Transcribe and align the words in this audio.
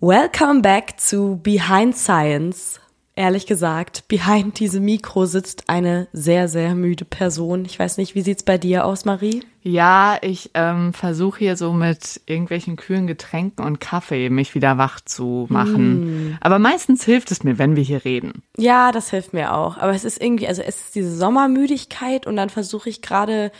Welcome 0.00 0.62
back 0.62 1.00
zu 1.00 1.40
Behind 1.42 1.96
Science. 1.96 2.78
Ehrlich 3.16 3.46
gesagt, 3.46 4.06
behind 4.06 4.60
diesem 4.60 4.84
Mikro 4.84 5.26
sitzt 5.26 5.68
eine 5.68 6.06
sehr, 6.12 6.46
sehr 6.46 6.76
müde 6.76 7.04
Person. 7.04 7.64
Ich 7.64 7.80
weiß 7.80 7.96
nicht, 7.96 8.14
wie 8.14 8.20
sieht's 8.20 8.44
bei 8.44 8.58
dir 8.58 8.84
aus, 8.84 9.04
Marie? 9.04 9.42
Ja, 9.64 10.16
ich 10.22 10.52
ähm, 10.54 10.92
versuche 10.92 11.40
hier 11.40 11.56
so 11.56 11.72
mit 11.72 12.20
irgendwelchen 12.26 12.76
kühlen 12.76 13.08
Getränken 13.08 13.64
und 13.64 13.80
Kaffee 13.80 14.30
mich 14.30 14.54
wieder 14.54 14.78
wach 14.78 15.00
zu 15.00 15.46
machen. 15.48 16.28
Mm. 16.28 16.38
Aber 16.42 16.60
meistens 16.60 17.02
hilft 17.04 17.32
es 17.32 17.42
mir, 17.42 17.58
wenn 17.58 17.74
wir 17.74 17.82
hier 17.82 18.04
reden. 18.04 18.44
Ja, 18.56 18.92
das 18.92 19.10
hilft 19.10 19.32
mir 19.32 19.52
auch. 19.52 19.78
Aber 19.78 19.90
es 19.90 20.04
ist 20.04 20.22
irgendwie, 20.22 20.46
also 20.46 20.62
es 20.62 20.76
ist 20.80 20.94
diese 20.94 21.16
Sommermüdigkeit 21.16 22.24
und 22.24 22.36
dann 22.36 22.50
versuche 22.50 22.88
ich 22.88 23.02
gerade 23.02 23.50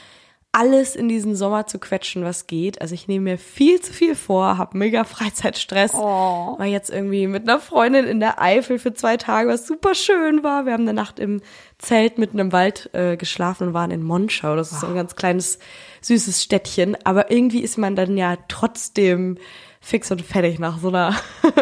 alles 0.52 0.96
in 0.96 1.08
diesen 1.08 1.36
Sommer 1.36 1.66
zu 1.66 1.78
quetschen, 1.78 2.24
was 2.24 2.46
geht. 2.46 2.80
Also 2.80 2.94
ich 2.94 3.06
nehme 3.06 3.32
mir 3.32 3.38
viel 3.38 3.80
zu 3.80 3.92
viel 3.92 4.14
vor, 4.14 4.56
habe 4.56 4.78
mega 4.78 5.04
Freizeitstress. 5.04 5.92
Oh. 5.94 6.58
War 6.58 6.64
jetzt 6.64 6.90
irgendwie 6.90 7.26
mit 7.26 7.48
einer 7.48 7.60
Freundin 7.60 8.06
in 8.06 8.18
der 8.18 8.40
Eifel 8.40 8.78
für 8.78 8.94
zwei 8.94 9.18
Tage, 9.18 9.50
was 9.50 9.66
super 9.66 9.94
schön 9.94 10.42
war. 10.42 10.64
Wir 10.64 10.72
haben 10.72 10.82
eine 10.82 10.94
Nacht 10.94 11.18
im 11.18 11.42
Zelt 11.78 12.18
mitten 12.18 12.38
im 12.38 12.52
Wald 12.52 12.90
äh, 12.94 13.16
geschlafen 13.16 13.68
und 13.68 13.74
waren 13.74 13.90
in 13.90 14.02
Monschau. 14.02 14.56
Das 14.56 14.72
ist 14.72 14.80
so 14.80 14.86
ein 14.86 14.94
ganz 14.94 15.16
kleines, 15.16 15.58
süßes 16.00 16.42
Städtchen. 16.42 16.96
Aber 17.04 17.30
irgendwie 17.30 17.60
ist 17.60 17.76
man 17.76 17.94
dann 17.94 18.16
ja 18.16 18.36
trotzdem 18.48 19.36
fix 19.80 20.10
und 20.10 20.22
fertig 20.22 20.58
nach 20.58 20.78
so 20.78 20.88
einer, 20.88 21.14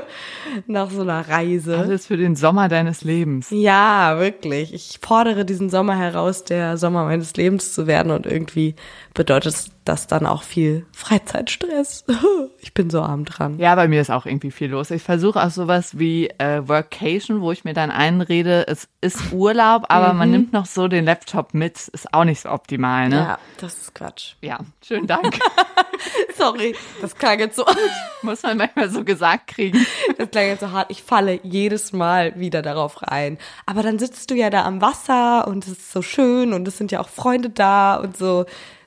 nach 0.67 0.91
so 0.91 1.03
einer 1.03 1.29
Reise. 1.29 1.77
Alles 1.79 2.07
für 2.07 2.17
den 2.17 2.37
Sommer 2.37 2.69
deines 2.69 3.03
Lebens. 3.03 3.49
Ja, 3.51 4.19
wirklich. 4.19 4.73
Ich 4.73 4.99
fordere 5.03 5.45
diesen 5.45 5.71
Sommer 5.71 5.97
heraus, 5.97 6.45
der 6.45 6.77
Sommer 6.77 7.05
meines 7.05 7.37
Lebens 7.37 7.73
zu 7.75 7.87
werden 7.87 8.13
und 8.13 8.27
irgendwie 8.27 8.75
bedeutet 9.15 9.76
das 9.89 10.07
dann 10.07 10.27
auch 10.27 10.43
viel 10.43 10.87
Freizeitstress. 10.93 12.05
Ich 12.59 12.75
bin 12.75 12.91
so 12.91 13.01
arm 13.01 13.25
dran. 13.25 13.59
Ja, 13.59 13.77
bei 13.77 13.87
mir 13.87 14.01
ist 14.01 14.11
auch 14.11 14.27
irgendwie 14.27 14.51
viel 14.51 14.71
los. 14.71 14.91
Ich 14.91 15.03
versuche 15.03 15.41
auch 15.41 15.51
sowas 15.51 15.99
wie 16.01 16.29
äh, 16.39 16.67
Workation, 16.67 17.41
wo 17.41 17.53
ich 17.53 17.65
mir 17.65 17.75
dann 17.75 17.93
einrede, 17.93 18.67
es 18.67 18.89
ist 19.01 19.33
Urlaub, 19.33 19.85
aber 19.89 20.13
mhm. 20.13 20.19
man 20.19 20.31
nimmt 20.33 20.53
noch 20.53 20.67
so 20.67 20.89
den 20.89 21.05
Laptop 21.05 21.55
mit. 21.55 21.87
Ist 21.89 22.13
auch 22.13 22.25
nicht 22.25 22.41
so 22.41 22.51
optimal, 22.51 23.09
ne? 23.09 23.17
Ja, 23.17 23.39
das 23.59 23.75
ist 23.75 23.95
Quatsch. 23.95 24.35
Ja, 24.41 24.59
schönen 24.83 25.07
Dank. 25.07 25.39
Sorry, 26.37 26.75
das 27.01 27.15
klang 27.15 27.39
jetzt 27.39 27.57
so. 27.57 27.65
Muss 28.23 28.43
man 28.43 28.59
manchmal 28.59 28.91
so 28.91 29.05
gesagt 29.05 29.49
kriegen. 29.49 29.87
Das 30.19 30.31
klang 30.31 30.47
jetzt 30.47 30.61
so 30.61 30.73
hart. 30.73 30.91
Ich 30.91 31.03
falle 31.03 31.39
jedes 31.45 31.93
Mal 31.93 32.39
wieder 32.39 32.63
darauf 32.63 33.03
rein. 33.03 33.39
Aber 33.65 33.83
dann 33.83 33.99
sitzt 33.99 34.31
du 34.31 34.35
ja 34.35 34.51
da 34.51 34.65
am 34.65 34.81
Wasser 34.81 35.47
und 35.47 35.65
es 35.67 35.73
ist 35.73 35.93
so 35.93 36.03
schön 36.03 36.53
und 36.53 36.67
es 36.67 36.77
sind 36.79 36.91
ja 36.91 37.01
auch 37.01 37.09
Freunde 37.09 37.51
da 37.51 37.97
und 37.97 38.17
so 38.17 38.45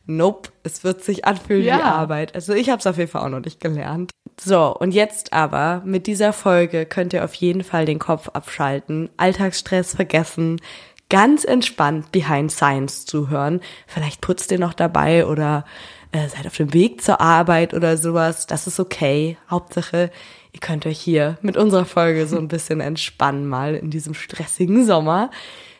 nope, 0.10 0.50
es 0.64 0.84
wird 0.84 1.04
sich 1.04 1.26
anfühlen 1.26 1.64
ja. 1.64 1.78
wie 1.78 1.82
Arbeit. 1.82 2.36
Also 2.36 2.54
ich 2.54 2.70
habe 2.70 2.80
es 2.80 2.88
auf 2.88 2.98
jeden 2.98 3.10
Fall 3.10 3.24
auch 3.24 3.30
noch 3.30 3.40
nicht 3.40 3.62
gelernt. 3.62 4.12
So, 4.42 4.76
und 4.76 4.92
jetzt 4.94 5.34
aber, 5.34 5.82
mit 5.86 6.08
dieser 6.08 6.34
Folge 6.34 6.86
könnt 6.86 7.14
ihr 7.14 7.24
auf 7.24 7.34
jeden 7.36 7.64
Fall 7.64 7.86
den 7.86 8.00
Kopf 8.00 8.30
abschalten, 8.30 9.10
Alltagsstress 9.18 9.96
vergessen, 9.96 10.62
ganz 11.10 11.44
entspannt 11.44 12.12
Behind 12.12 12.52
Science 12.52 13.06
zuhören. 13.06 13.62
Vielleicht 13.88 14.22
putzt 14.22 14.52
ihr 14.52 14.60
noch 14.60 14.74
dabei 14.74 15.26
oder 15.26 15.66
äh, 16.12 16.28
seid 16.28 16.48
auf 16.48 16.56
dem 16.56 16.74
Weg 16.74 17.02
zur 17.02 17.20
Arbeit 17.20 17.74
oder 17.74 17.98
sowas. 17.98 18.48
Das 18.48 18.68
ist 18.68 18.80
okay. 18.80 19.38
Hauptsache, 19.50 20.12
ihr 20.54 20.60
könnt 20.60 20.86
euch 20.86 21.00
hier 21.00 21.38
mit 21.42 21.58
unserer 21.58 21.86
Folge 21.86 22.26
so 22.26 22.38
ein 22.38 22.48
bisschen 22.48 22.80
entspannen 22.80 23.48
mal 23.48 23.76
in 23.76 23.92
diesem 23.92 24.14
stressigen 24.14 24.86
Sommer. 24.86 25.32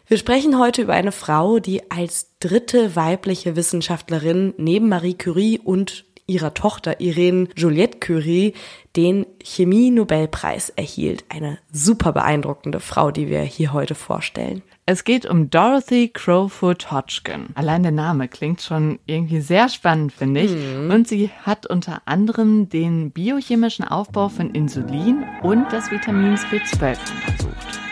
Wir 0.10 0.18
sprechen 0.18 0.58
heute 0.58 0.82
über 0.82 0.94
eine 0.94 1.12
Frau, 1.12 1.60
die 1.60 1.92
als 1.92 2.36
dritte 2.40 2.96
weibliche 2.96 3.56
Wissenschaftlerin 3.56 4.56
neben 4.58 4.90
Marie 4.90 5.14
Curie 5.14 5.60
und 5.64 6.04
ihrer 6.26 6.56
Tochter 6.56 7.00
Irene 7.00 7.48
Juliette 7.56 8.00
Curie 8.00 8.56
den 8.96 9.28
Chemie-Nobelpreis 9.44 10.72
erhielt. 10.72 11.26
Eine 11.30 11.60
super 11.72 12.12
beeindruckende 12.12 12.80
Frau, 12.80 13.12
die 13.12 13.30
wir 13.30 13.42
hier 13.42 13.72
heute 13.72 13.94
vorstellen. 13.94 14.64
Es 14.88 15.04
geht 15.04 15.28
um 15.28 15.52
Dorothy 15.52 16.08
Crowfoot 16.08 16.92
Hodgkin. 16.92 17.50
Allein 17.54 17.84
der 17.84 17.92
Name 17.92 18.28
klingt 18.28 18.62
schon 18.64 18.98
irgendwie 19.06 19.42
sehr 19.42 19.70
spannend, 19.70 20.12
finde 20.12 20.42
ich. 20.42 20.52
Mhm. 20.52 20.90
Und 20.90 21.08
sie 21.08 21.30
hat 21.44 21.68
unter 21.68 22.02
anderem 22.06 22.68
den 22.68 23.12
biochemischen 23.12 23.88
Aufbau 23.88 24.30
von 24.30 24.50
Insulin 24.56 25.24
und 25.44 25.72
das 25.72 25.92
Vitamin 25.92 26.34
B12 26.34 26.98
untersucht. 26.98 27.89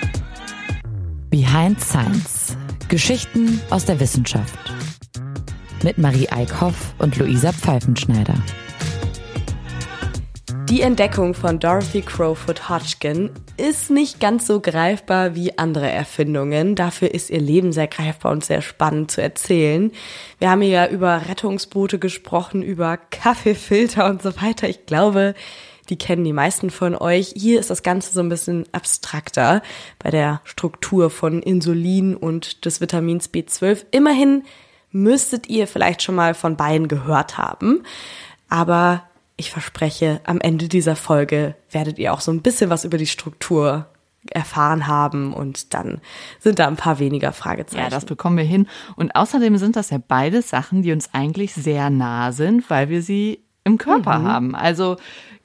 Behind 1.30 1.80
Science. 1.82 2.56
Geschichten 2.88 3.60
aus 3.70 3.84
der 3.84 4.00
Wissenschaft. 4.00 4.74
Mit 5.84 5.98
Marie 5.98 6.30
Eickhoff 6.30 6.94
und 7.00 7.18
Luisa 7.18 7.52
Pfeifenschneider. 7.52 8.36
Die 10.70 10.82
Entdeckung 10.82 11.34
von 11.34 11.60
Dorothy 11.60 12.02
Crowfoot 12.02 12.70
Hodgkin 12.70 13.30
ist 13.58 13.90
nicht 13.90 14.22
ganz 14.22 14.48
so 14.48 14.62
greifbar 14.62 15.36
wie 15.36 15.58
andere 15.58 15.90
Erfindungen. 15.90 16.76
Dafür 16.76 17.14
ist 17.14 17.30
ihr 17.30 17.42
Leben 17.42 17.74
sehr 17.74 17.88
greifbar 17.88 18.32
und 18.32 18.46
sehr 18.46 18.62
spannend 18.62 19.12
zu 19.12 19.22
erzählen. 19.22 19.92
Wir 20.40 20.50
haben 20.50 20.62
ja 20.62 20.88
über 20.88 21.24
Rettungsboote 21.28 22.00
gesprochen, 22.00 22.62
über 22.62 22.96
Kaffeefilter 22.98 24.10
und 24.10 24.22
so 24.22 24.42
weiter. 24.42 24.70
Ich 24.70 24.86
glaube, 24.86 25.36
die 25.90 25.98
kennen 25.98 26.24
die 26.24 26.34
meisten 26.34 26.70
von 26.70 26.96
euch. 26.96 27.34
Hier 27.36 27.60
ist 27.60 27.70
das 27.70 27.84
Ganze 27.84 28.14
so 28.14 28.20
ein 28.20 28.30
bisschen 28.30 28.66
abstrakter 28.72 29.62
bei 30.00 30.12
der 30.12 30.42
Struktur 30.44 31.10
von 31.10 31.42
Insulin 31.42 32.16
und 32.16 32.66
des 32.66 32.82
Vitamins 32.82 33.34
B12. 33.34 33.86
Immerhin 33.92 34.44
müsstet 34.92 35.48
ihr 35.50 35.68
vielleicht 35.68 36.02
schon 36.02 36.16
mal 36.16 36.34
von 36.34 36.56
beiden 36.58 36.88
gehört 36.88 37.38
haben. 37.38 37.84
Aber 38.50 39.04
ich 39.36 39.52
verspreche, 39.52 40.22
am 40.26 40.42
Ende 40.42 40.68
dieser 40.68 40.96
Folge 40.96 41.56
werdet 41.72 42.00
ihr 42.00 42.14
auch 42.14 42.22
so 42.22 42.32
ein 42.32 42.42
bisschen 42.42 42.70
was 42.70 42.86
über 42.86 42.98
die 42.98 43.08
Struktur 43.08 43.88
erfahren 44.32 44.88
haben 44.88 45.34
und 45.34 45.74
dann 45.74 46.02
sind 46.40 46.60
da 46.60 46.68
ein 46.68 46.76
paar 46.76 47.00
weniger 47.00 47.32
Fragezeichen. 47.32 47.84
Ja, 47.84 47.90
das 47.90 48.06
bekommen 48.06 48.38
wir 48.38 48.44
hin. 48.44 48.68
Und 48.96 49.16
außerdem 49.16 49.58
sind 49.58 49.76
das 49.76 49.90
ja 49.90 50.00
beide 50.06 50.42
Sachen, 50.42 50.82
die 50.82 50.92
uns 50.92 51.14
eigentlich 51.14 51.54
sehr 51.54 51.90
nah 51.90 52.32
sind, 52.32 52.70
weil 52.70 52.90
wir 52.90 53.02
sie 53.02 53.40
im 53.68 53.78
Körper 53.78 54.20
mhm. 54.20 54.24
haben. 54.24 54.56
Also 54.56 54.98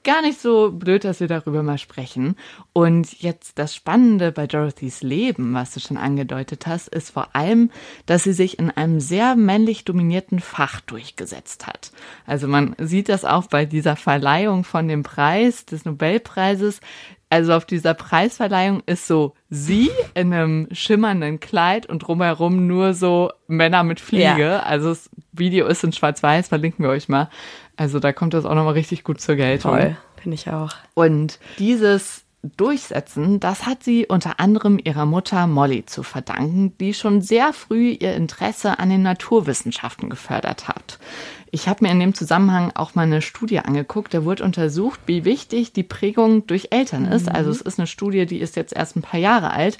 gar 0.03 0.21
nicht 0.21 0.39
so 0.39 0.71
blöd, 0.71 1.03
dass 1.03 1.19
wir 1.19 1.27
darüber 1.27 1.63
mal 1.63 1.77
sprechen. 1.77 2.35
Und 2.73 3.21
jetzt 3.21 3.57
das 3.57 3.73
Spannende 3.73 4.31
bei 4.31 4.47
Dorothys 4.47 5.01
Leben, 5.01 5.53
was 5.53 5.73
du 5.73 5.79
schon 5.79 5.97
angedeutet 5.97 6.67
hast, 6.67 6.89
ist 6.89 7.11
vor 7.11 7.35
allem, 7.35 7.71
dass 8.05 8.23
sie 8.23 8.33
sich 8.33 8.59
in 8.59 8.69
einem 8.69 8.99
sehr 8.99 9.35
männlich 9.35 9.85
dominierten 9.85 10.39
Fach 10.39 10.81
durchgesetzt 10.81 11.67
hat. 11.67 11.91
Also 12.25 12.47
man 12.47 12.75
sieht 12.79 13.09
das 13.09 13.25
auch 13.25 13.47
bei 13.47 13.65
dieser 13.65 13.95
Verleihung 13.95 14.63
von 14.63 14.87
dem 14.87 15.03
Preis 15.03 15.65
des 15.65 15.85
Nobelpreises. 15.85 16.81
Also 17.29 17.53
auf 17.53 17.65
dieser 17.65 17.95
Preisverleihung 17.95 18.83
ist 18.85 19.07
so 19.07 19.33
sie 19.49 19.89
in 20.13 20.31
einem 20.31 20.67
schimmernden 20.71 21.39
Kleid 21.39 21.87
und 21.87 21.99
drumherum 21.99 22.67
nur 22.67 22.93
so 22.93 23.31
Männer 23.47 23.83
mit 23.83 23.99
Fliege. 23.99 24.39
Ja. 24.39 24.59
Also 24.59 24.89
das 24.89 25.09
Video 25.31 25.65
ist 25.65 25.83
in 25.83 25.93
schwarz-weiß, 25.93 26.49
verlinken 26.49 26.85
wir 26.85 26.91
euch 26.91 27.09
mal. 27.09 27.29
Also 27.75 27.99
da 27.99 28.13
kommt 28.13 28.33
das 28.33 28.45
auch 28.45 28.55
nochmal 28.55 28.73
richtig 28.73 29.03
gut 29.03 29.19
zur 29.19 29.35
Geltung. 29.35 29.71
Toll, 29.71 29.97
finde 30.21 30.35
ich 30.35 30.49
auch. 30.49 30.71
Und 30.93 31.39
dieses 31.59 32.23
Durchsetzen, 32.57 33.39
das 33.39 33.65
hat 33.65 33.83
sie 33.83 34.05
unter 34.05 34.39
anderem 34.41 34.77
ihrer 34.83 35.05
Mutter 35.05 35.47
Molly 35.47 35.85
zu 35.85 36.03
verdanken, 36.03 36.77
die 36.77 36.93
schon 36.93 37.21
sehr 37.21 37.53
früh 37.53 37.91
ihr 37.91 38.15
Interesse 38.15 38.79
an 38.79 38.89
den 38.89 39.01
Naturwissenschaften 39.01 40.09
gefördert 40.09 40.67
hat. 40.67 40.99
Ich 41.51 41.69
habe 41.69 41.85
mir 41.85 41.91
in 41.91 42.01
dem 42.01 42.13
Zusammenhang 42.13 42.71
auch 42.75 42.95
mal 42.95 43.03
eine 43.03 43.21
Studie 43.21 43.59
angeguckt. 43.59 44.13
Da 44.13 44.25
wurde 44.25 44.43
untersucht, 44.43 44.99
wie 45.05 45.23
wichtig 45.23 45.71
die 45.71 45.83
Prägung 45.83 46.45
durch 46.45 46.67
Eltern 46.71 47.05
ist. 47.05 47.29
Also 47.29 47.49
es 47.49 47.61
ist 47.61 47.79
eine 47.79 47.87
Studie, 47.87 48.25
die 48.25 48.39
ist 48.39 48.57
jetzt 48.57 48.75
erst 48.75 48.97
ein 48.97 49.03
paar 49.03 49.19
Jahre 49.19 49.51
alt 49.51 49.77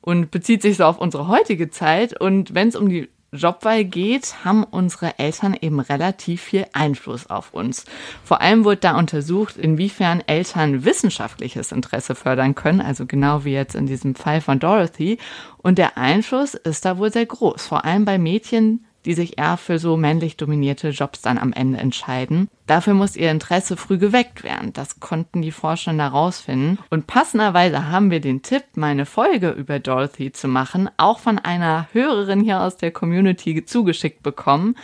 und 0.00 0.32
bezieht 0.32 0.62
sich 0.62 0.78
so 0.78 0.84
auf 0.84 0.98
unsere 0.98 1.28
heutige 1.28 1.70
Zeit. 1.70 2.20
Und 2.20 2.54
wenn 2.54 2.68
es 2.68 2.76
um 2.76 2.88
die 2.88 3.08
Jobwahl 3.34 3.84
geht, 3.84 4.44
haben 4.44 4.62
unsere 4.62 5.18
Eltern 5.18 5.56
eben 5.58 5.80
relativ 5.80 6.42
viel 6.42 6.66
Einfluss 6.74 7.30
auf 7.30 7.54
uns. 7.54 7.86
Vor 8.22 8.42
allem 8.42 8.66
wird 8.66 8.84
da 8.84 8.98
untersucht, 8.98 9.56
inwiefern 9.56 10.22
Eltern 10.26 10.84
wissenschaftliches 10.84 11.72
Interesse 11.72 12.14
fördern 12.14 12.54
können, 12.54 12.82
also 12.82 13.06
genau 13.06 13.44
wie 13.46 13.54
jetzt 13.54 13.74
in 13.74 13.86
diesem 13.86 14.14
Fall 14.14 14.42
von 14.42 14.58
Dorothy. 14.58 15.16
Und 15.56 15.78
der 15.78 15.96
Einfluss 15.96 16.52
ist 16.52 16.84
da 16.84 16.98
wohl 16.98 17.10
sehr 17.10 17.24
groß, 17.24 17.66
vor 17.66 17.86
allem 17.86 18.04
bei 18.04 18.18
Mädchen, 18.18 18.84
die 19.04 19.14
sich 19.14 19.38
eher 19.38 19.56
für 19.56 19.78
so 19.78 19.96
männlich 19.96 20.36
dominierte 20.36 20.90
Jobs 20.90 21.20
dann 21.22 21.38
am 21.38 21.52
Ende 21.52 21.78
entscheiden. 21.78 22.48
Dafür 22.66 22.94
muss 22.94 23.16
ihr 23.16 23.30
Interesse 23.30 23.76
früh 23.76 23.98
geweckt 23.98 24.44
werden. 24.44 24.72
Das 24.72 25.00
konnten 25.00 25.42
die 25.42 25.50
Forscher 25.50 25.92
herausfinden. 25.92 26.78
Und 26.90 27.06
passenderweise 27.06 27.88
haben 27.88 28.10
wir 28.10 28.20
den 28.20 28.42
Tipp, 28.42 28.64
meine 28.76 29.06
Folge 29.06 29.50
über 29.50 29.78
Dorothy 29.78 30.32
zu 30.32 30.48
machen, 30.48 30.88
auch 30.96 31.18
von 31.18 31.38
einer 31.38 31.88
Hörerin 31.92 32.40
hier 32.40 32.60
aus 32.60 32.76
der 32.76 32.92
Community 32.92 33.64
zugeschickt 33.64 34.22
bekommen. 34.22 34.76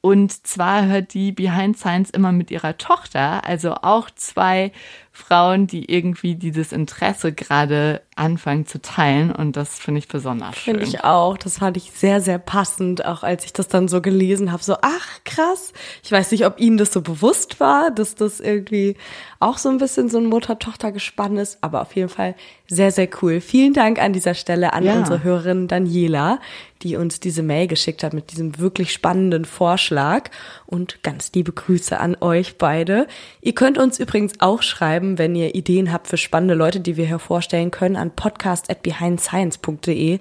Und 0.00 0.46
zwar 0.46 0.86
hört 0.86 1.12
die 1.12 1.32
Behind 1.32 1.76
Science 1.76 2.10
immer 2.10 2.30
mit 2.30 2.50
ihrer 2.50 2.78
Tochter, 2.78 3.44
also 3.44 3.74
auch 3.74 4.10
zwei 4.10 4.72
Frauen, 5.18 5.66
die 5.66 5.90
irgendwie 5.92 6.36
dieses 6.36 6.72
Interesse 6.72 7.32
gerade 7.32 8.02
anfangen 8.14 8.66
zu 8.66 8.80
teilen 8.80 9.30
und 9.30 9.56
das 9.56 9.78
finde 9.78 9.98
ich 9.98 10.08
besonders 10.08 10.56
schön. 10.56 10.74
Finde 10.76 10.84
ich 10.88 11.04
auch. 11.04 11.36
Das 11.36 11.58
fand 11.58 11.76
ich 11.76 11.90
sehr, 11.92 12.20
sehr 12.20 12.38
passend, 12.38 13.04
auch 13.04 13.22
als 13.22 13.44
ich 13.44 13.52
das 13.52 13.68
dann 13.68 13.88
so 13.88 14.00
gelesen 14.00 14.50
habe. 14.52 14.62
So, 14.62 14.76
ach 14.80 15.20
krass. 15.24 15.72
Ich 16.02 16.10
weiß 16.10 16.30
nicht, 16.32 16.46
ob 16.46 16.58
Ihnen 16.60 16.78
das 16.78 16.92
so 16.92 17.00
bewusst 17.02 17.60
war, 17.60 17.90
dass 17.90 18.14
das 18.14 18.40
irgendwie 18.40 18.96
auch 19.40 19.58
so 19.58 19.68
ein 19.68 19.78
bisschen 19.78 20.08
so 20.08 20.18
ein 20.18 20.26
Mutter-Tochter-Gespann 20.26 21.36
ist, 21.36 21.58
aber 21.62 21.82
auf 21.82 21.94
jeden 21.94 22.08
Fall 22.08 22.34
sehr, 22.66 22.90
sehr 22.90 23.08
cool. 23.22 23.40
Vielen 23.40 23.72
Dank 23.72 24.00
an 24.00 24.12
dieser 24.12 24.34
Stelle 24.34 24.72
an 24.72 24.84
Ja. 24.84 24.94
unsere 24.94 25.22
Hörerin 25.22 25.68
Daniela, 25.68 26.40
die 26.82 26.96
uns 26.96 27.18
diese 27.20 27.42
Mail 27.42 27.66
geschickt 27.66 28.02
hat 28.02 28.12
mit 28.14 28.30
diesem 28.32 28.58
wirklich 28.58 28.92
spannenden 28.92 29.44
Vorschlag. 29.44 30.30
Und 30.66 31.02
ganz 31.02 31.30
liebe 31.34 31.52
Grüße 31.52 31.98
an 31.98 32.16
euch 32.20 32.58
beide. 32.58 33.06
Ihr 33.40 33.54
könnt 33.54 33.78
uns 33.78 33.98
übrigens 33.98 34.34
auch 34.40 34.62
schreiben, 34.62 35.07
wenn 35.16 35.34
ihr 35.34 35.54
Ideen 35.54 35.90
habt 35.92 36.08
für 36.08 36.18
spannende 36.18 36.54
Leute, 36.54 36.80
die 36.80 36.98
wir 36.98 37.06
hier 37.06 37.20
vorstellen 37.20 37.70
können, 37.70 37.96
an 37.96 38.10
podcast.behindscience.de. 38.10 40.18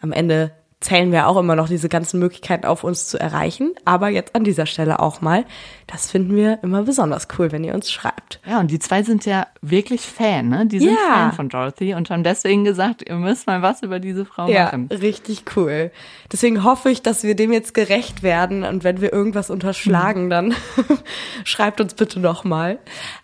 Am 0.00 0.12
Ende 0.12 0.52
zählen 0.80 1.12
wir 1.12 1.26
auch 1.28 1.36
immer 1.36 1.56
noch 1.56 1.68
diese 1.68 1.90
ganzen 1.90 2.18
Möglichkeiten 2.20 2.64
auf 2.64 2.84
uns 2.84 3.06
zu 3.06 3.20
erreichen. 3.20 3.74
Aber 3.84 4.08
jetzt 4.08 4.34
an 4.34 4.44
dieser 4.44 4.64
Stelle 4.64 4.98
auch 5.00 5.20
mal. 5.20 5.44
Das 5.86 6.10
finden 6.10 6.34
wir 6.34 6.58
immer 6.62 6.84
besonders 6.84 7.28
cool, 7.38 7.52
wenn 7.52 7.64
ihr 7.64 7.74
uns 7.74 7.90
schreibt. 7.92 8.40
Ja, 8.48 8.60
und 8.60 8.70
die 8.70 8.78
zwei 8.78 9.02
sind 9.02 9.26
ja 9.26 9.46
wirklich 9.60 10.00
Fan, 10.00 10.48
ne? 10.48 10.64
Die 10.66 10.78
sind 10.78 10.90
Ja. 10.92 11.14
Fan 11.14 11.32
von 11.32 11.48
Dorothy 11.50 11.92
und 11.92 12.08
haben 12.08 12.24
deswegen 12.24 12.64
gesagt, 12.64 13.06
ihr 13.06 13.16
müsst 13.16 13.46
mal 13.46 13.60
was 13.60 13.82
über 13.82 13.98
diese 14.00 14.24
Frau 14.24 14.48
Ja, 14.48 14.64
machen. 14.66 14.88
richtig 14.90 15.44
cool. 15.54 15.90
Deswegen 16.32 16.64
hoffe 16.64 16.90
ich, 16.90 17.02
dass 17.02 17.24
wir 17.24 17.34
dem 17.36 17.52
jetzt 17.52 17.74
gerecht 17.74 18.22
werden 18.22 18.64
und 18.64 18.82
wenn 18.82 19.02
wir 19.02 19.12
irgendwas 19.12 19.50
unterschlagen, 19.50 20.30
dann 20.30 20.54
schreibt 21.44 21.80
uns 21.82 21.92
bitte 21.94 22.20
nochmal. 22.20 22.78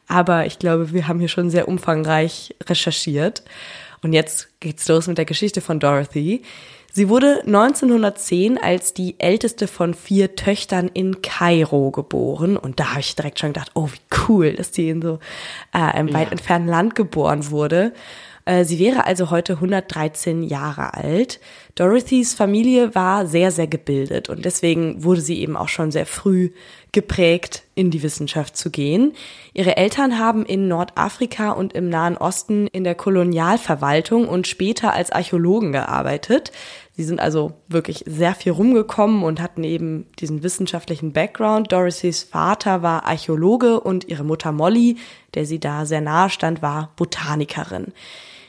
Aber 0.09 0.44
ich 0.44 0.59
glaube, 0.59 0.93
wir 0.93 1.09
haben 1.09 1.20
hier 1.20 1.29
schon 1.29 1.49
sehr 1.50 1.69
umfangreich 1.69 2.55
recherchiert. 2.69 3.43
Und 4.02 4.12
jetzt 4.12 4.49
geht's 4.61 4.87
los 4.88 5.06
mit 5.06 5.19
der 5.19 5.25
Geschichte 5.25 5.61
von 5.61 5.81
Dorothy. 5.81 6.43
Sie 6.97 7.11
wurde 7.11 7.43
1910 7.45 8.57
als 8.57 8.95
die 8.95 9.21
älteste 9.21 9.69
von 9.69 9.93
vier 9.93 10.35
Töchtern 10.35 10.89
in 10.89 11.21
Kairo 11.21 11.91
geboren. 11.91 12.57
Und 12.57 12.81
da 12.81 12.93
habe 12.93 13.01
ich 13.01 13.15
direkt 13.15 13.39
schon 13.39 13.53
gedacht, 13.53 13.73
oh, 13.75 13.89
wie 13.89 14.17
cool, 14.27 14.55
dass 14.55 14.71
die 14.71 14.89
in 14.89 15.03
so 15.03 15.19
äh, 15.75 15.79
einem 15.79 16.15
weit 16.15 16.33
entfernten 16.33 16.71
Land 16.71 16.95
geboren 16.95 17.51
wurde. 17.51 17.93
Äh, 18.47 18.65
Sie 18.65 18.79
wäre 18.79 19.05
also 19.05 19.31
heute 19.31 19.55
113 19.55 20.43
Jahre 20.43 20.95
alt. 20.95 21.39
Dorothys 21.75 22.33
Familie 22.33 22.95
war 22.95 23.27
sehr, 23.27 23.51
sehr 23.51 23.67
gebildet 23.67 24.31
und 24.31 24.47
deswegen 24.47 25.05
wurde 25.05 25.21
sie 25.21 25.41
eben 25.41 25.59
auch 25.59 25.69
schon 25.69 25.91
sehr 25.91 26.07
früh 26.07 26.53
geprägt, 26.93 27.65
in 27.75 27.91
die 27.91 28.03
Wissenschaft 28.03 28.57
zu 28.57 28.71
gehen. 28.71 29.13
Ihre 29.53 29.77
Eltern 29.77 30.19
haben 30.19 30.47
in 30.47 30.69
Nordafrika 30.69 31.51
und 31.51 31.75
im 31.75 31.91
Nahen 31.91 32.17
Osten 32.17 32.67
in 32.69 32.85
der 32.85 32.95
Kolonialverwaltung 32.95 34.27
und 34.27 34.47
später 34.47 34.95
als 34.95 35.11
Archäologen 35.11 35.73
gearbeitet. 35.73 36.53
Sie 36.97 37.05
sind 37.05 37.21
also 37.21 37.53
wirklich 37.69 38.05
sehr 38.07 38.35
viel 38.35 38.53
rumgekommen 38.53 39.23
und 39.23 39.43
hatten 39.43 39.65
eben 39.65 40.07
diesen 40.19 40.43
wissenschaftlichen 40.43 41.13
Background. 41.13 41.71
Dorothys 41.71 42.23
Vater 42.23 42.83
war 42.83 43.05
Archäologe 43.05 43.81
und 43.81 44.09
ihre 44.09 44.25
Mutter 44.25 44.51
Molly, 44.51 44.97
der 45.35 45.45
sie 45.45 45.61
da 45.61 45.85
sehr 45.85 46.01
nahe 46.01 46.31
stand, 46.31 46.63
war 46.63 46.93
Botanikerin. 46.97 47.93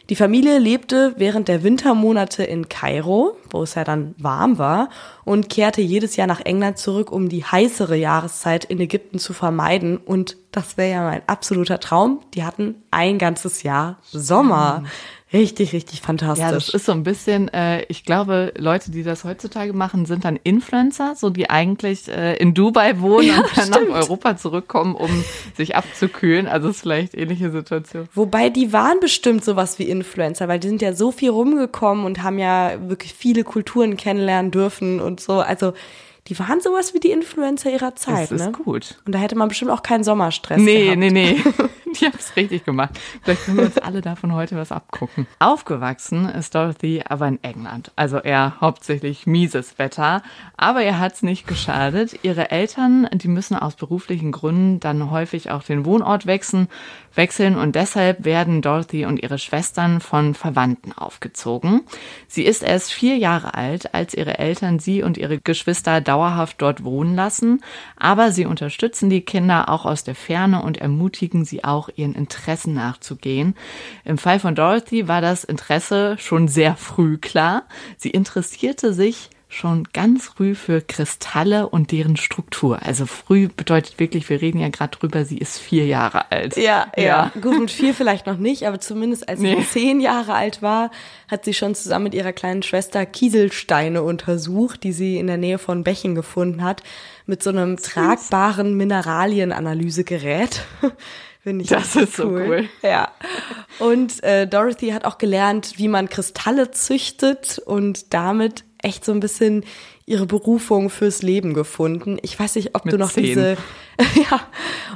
Die 0.09 0.15
Familie 0.15 0.57
lebte 0.57 1.15
während 1.17 1.49
der 1.49 1.63
Wintermonate 1.63 2.41
in 2.43 2.69
Kairo, 2.69 3.35
wo 3.49 3.63
es 3.63 3.75
ja 3.75 3.83
dann 3.83 4.15
warm 4.17 4.57
war, 4.57 4.89
und 5.25 5.49
kehrte 5.49 5.81
jedes 5.81 6.15
Jahr 6.15 6.27
nach 6.27 6.39
England 6.39 6.77
zurück, 6.77 7.11
um 7.11 7.27
die 7.27 7.43
heißere 7.43 7.97
Jahreszeit 7.97 8.63
in 8.63 8.79
Ägypten 8.79 9.19
zu 9.19 9.33
vermeiden. 9.33 9.97
Und 9.97 10.37
das 10.53 10.77
wäre 10.77 10.91
ja 10.91 11.01
mein 11.03 11.23
absoluter 11.27 11.81
Traum. 11.81 12.21
Die 12.35 12.45
hatten 12.45 12.75
ein 12.89 13.17
ganzes 13.17 13.63
Jahr 13.63 13.97
Sommer. 14.01 14.83
Richtig, 15.33 15.73
richtig 15.73 16.01
fantastisch. 16.01 16.41
Ja, 16.45 16.51
das 16.53 16.69
ist 16.69 16.85
so 16.85 16.93
ein 16.93 17.03
bisschen, 17.03 17.49
äh, 17.49 17.83
ich 17.89 18.05
glaube, 18.05 18.53
Leute, 18.57 18.91
die 18.91 19.03
das 19.03 19.25
heutzutage 19.25 19.73
machen, 19.73 20.05
sind 20.05 20.23
dann 20.23 20.39
Influencer, 20.41 21.15
so 21.17 21.29
die 21.29 21.49
eigentlich 21.49 22.07
äh, 22.07 22.37
in 22.37 22.53
Dubai 22.53 23.01
wohnen 23.01 23.27
Ja, 23.27 23.39
und 23.39 23.57
dann 23.57 23.65
stimmt. 23.73 23.89
nach 23.89 23.95
Europa 23.97 24.37
zurückkommen, 24.37 24.95
um 24.95 25.09
sich 25.57 25.75
abzukühlen. 25.75 26.47
Also 26.47 26.69
es 26.69 26.77
ist 26.77 26.81
vielleicht 26.83 27.13
ähnliche 27.13 27.51
Situation. 27.51 28.07
Wobei 28.13 28.49
die 28.49 28.71
waren 28.71 29.01
bestimmt 29.01 29.43
sowas 29.43 29.79
wie 29.79 29.83
Influencer, 29.89 30.47
weil 30.47 30.59
die 30.59 30.69
sind 30.69 30.81
ja 30.81 30.93
so 30.93 31.11
viel 31.11 31.29
rumgekommen 31.31 32.05
und 32.05 32.23
haben 32.23 32.39
ja 32.39 32.73
wirklich 32.87 33.13
viele 33.13 33.43
Kulturen 33.43 33.97
kennenlernen 33.97 34.51
dürfen 34.51 35.01
und 35.01 35.19
so. 35.19 35.41
Also 35.41 35.73
die 36.27 36.39
waren 36.39 36.61
sowas 36.61 36.93
wie 36.93 36.99
die 37.01 37.11
Influencer 37.11 37.69
ihrer 37.69 37.95
Zeit, 37.95 38.31
Das 38.31 38.39
ist 38.41 38.45
ne? 38.45 38.51
gut. 38.53 38.97
Und 39.05 39.13
da 39.13 39.19
hätte 39.19 39.35
man 39.35 39.49
bestimmt 39.49 39.71
auch 39.71 39.83
keinen 39.83 40.03
Sommerstress 40.05 40.61
Nee, 40.61 40.83
gehabt. 40.85 40.99
nee, 40.99 41.09
nee. 41.11 41.37
Die 41.99 42.05
haben 42.05 42.17
es 42.17 42.35
richtig 42.35 42.65
gemacht. 42.65 42.99
Vielleicht 43.23 43.45
können 43.45 43.57
wir 43.57 43.65
uns 43.65 43.77
alle 43.77 44.01
davon 44.01 44.33
heute 44.33 44.55
was 44.55 44.71
abgucken. 44.71 45.27
Aufgewachsen 45.39 46.29
ist 46.29 46.53
Dorothy 46.53 47.03
aber 47.07 47.27
in 47.27 47.43
England. 47.43 47.91
Also 47.95 48.17
eher 48.19 48.59
hauptsächlich 48.61 49.25
mieses 49.25 49.79
Wetter. 49.79 50.21
Aber 50.57 50.83
ihr 50.83 50.99
hat's 50.99 51.23
nicht 51.23 51.47
geschadet. 51.47 52.19
Ihre 52.23 52.51
Eltern, 52.51 53.07
die 53.13 53.27
müssen 53.27 53.55
aus 53.55 53.75
beruflichen 53.75 54.31
Gründen 54.31 54.79
dann 54.79 55.11
häufig 55.11 55.51
auch 55.51 55.63
den 55.63 55.85
Wohnort 55.85 56.25
wechseln, 56.25 56.67
wechseln 57.15 57.57
und 57.57 57.75
deshalb 57.75 58.25
werden 58.25 58.61
Dorothy 58.61 59.05
und 59.05 59.21
ihre 59.21 59.39
Schwestern 59.39 59.99
von 59.99 60.33
Verwandten 60.35 60.93
aufgezogen. 60.93 61.81
Sie 62.27 62.43
ist 62.43 62.63
erst 62.63 62.93
vier 62.93 63.17
Jahre 63.17 63.55
alt, 63.55 63.93
als 63.93 64.13
ihre 64.13 64.37
Eltern 64.37 64.79
sie 64.79 65.03
und 65.03 65.17
ihre 65.17 65.39
Geschwister 65.39 66.01
dauerhaft 66.01 66.61
dort 66.61 66.83
wohnen 66.83 67.15
lassen, 67.15 67.61
aber 67.97 68.31
sie 68.31 68.45
unterstützen 68.45 69.09
die 69.09 69.21
Kinder 69.21 69.69
auch 69.69 69.85
aus 69.85 70.03
der 70.03 70.15
Ferne 70.15 70.61
und 70.61 70.77
ermutigen 70.77 71.45
sie 71.45 71.63
auch, 71.63 71.86
ihren 71.95 72.15
Interessen 72.15 72.73
nachzugehen. 72.73 73.55
Im 74.03 74.17
Fall 74.17 74.39
von 74.39 74.55
Dorothy 74.55 75.07
war 75.07 75.21
das 75.21 75.43
Interesse 75.43 76.17
schon 76.19 76.47
sehr 76.47 76.75
früh 76.75 77.17
klar. 77.17 77.63
Sie 77.97 78.09
interessierte 78.09 78.93
sich 78.93 79.29
schon 79.49 79.85
ganz 79.93 80.25
früh 80.25 80.55
für 80.55 80.81
Kristalle 80.81 81.69
und 81.69 81.93
deren 81.93 82.17
Struktur. 82.17 82.79
Also 82.83 83.05
früh 83.05 83.47
bedeutet 83.47 83.97
wirklich, 83.97 84.29
wir 84.29 84.41
reden 84.41 84.59
ja 84.59 84.67
gerade 84.67 84.97
drüber, 84.97 85.23
sie 85.23 85.37
ist 85.37 85.57
vier 85.57 85.85
Jahre 85.85 86.29
alt. 86.31 86.57
Ja, 86.57 86.91
ja, 86.97 87.31
Gut, 87.41 87.57
mit 87.57 87.71
vier 87.71 87.93
vielleicht 87.93 88.27
noch 88.27 88.37
nicht, 88.37 88.67
aber 88.67 88.81
zumindest 88.81 89.29
als 89.29 89.39
Nee. 89.39 89.55
sie 89.61 89.65
zehn 89.67 90.01
Jahre 90.01 90.33
alt 90.33 90.61
war, 90.61 90.91
hat 91.29 91.45
sie 91.45 91.53
schon 91.53 91.75
zusammen 91.75 92.03
mit 92.03 92.13
ihrer 92.13 92.33
kleinen 92.33 92.61
Schwester 92.61 93.05
Kieselsteine 93.05 94.03
untersucht, 94.03 94.83
die 94.83 94.91
sie 94.91 95.17
in 95.17 95.27
der 95.27 95.37
Nähe 95.37 95.59
von 95.59 95.85
Bächen 95.85 96.13
gefunden 96.13 96.61
hat, 96.61 96.83
mit 97.25 97.41
so 97.41 97.49
einem 97.49 97.77
tragbaren 97.77 98.75
Mineralienanalysegerät. 98.75 100.65
Finde 101.47 101.63
ich 101.63 101.69
Das 101.69 101.95
ist 101.95 102.17
so 102.17 102.27
cool. 102.27 102.67
Ja. 102.83 103.07
Und 103.79 104.21
äh, 104.21 104.47
Dorothy 104.47 104.89
hat 104.89 105.05
auch 105.05 105.17
gelernt, 105.17 105.75
wie 105.77 105.87
man 105.87 106.09
Kristalle 106.09 106.71
züchtet 106.71 107.57
und 107.65 108.13
damit 108.13 108.65
echt 108.83 109.05
so 109.05 109.13
ein 109.13 109.21
bisschen 109.21 109.63
ihre 110.05 110.25
Berufung 110.25 110.89
fürs 110.89 111.21
Leben 111.21 111.53
gefunden. 111.53 112.17
Ich 112.21 112.37
weiß 112.37 112.55
nicht, 112.55 112.75
ob 112.75 112.83
Mit 112.83 112.95
du 112.95 112.97
noch 112.97 113.13
zehn. 113.13 113.23
diese, 113.23 113.55
ja, 114.29 114.41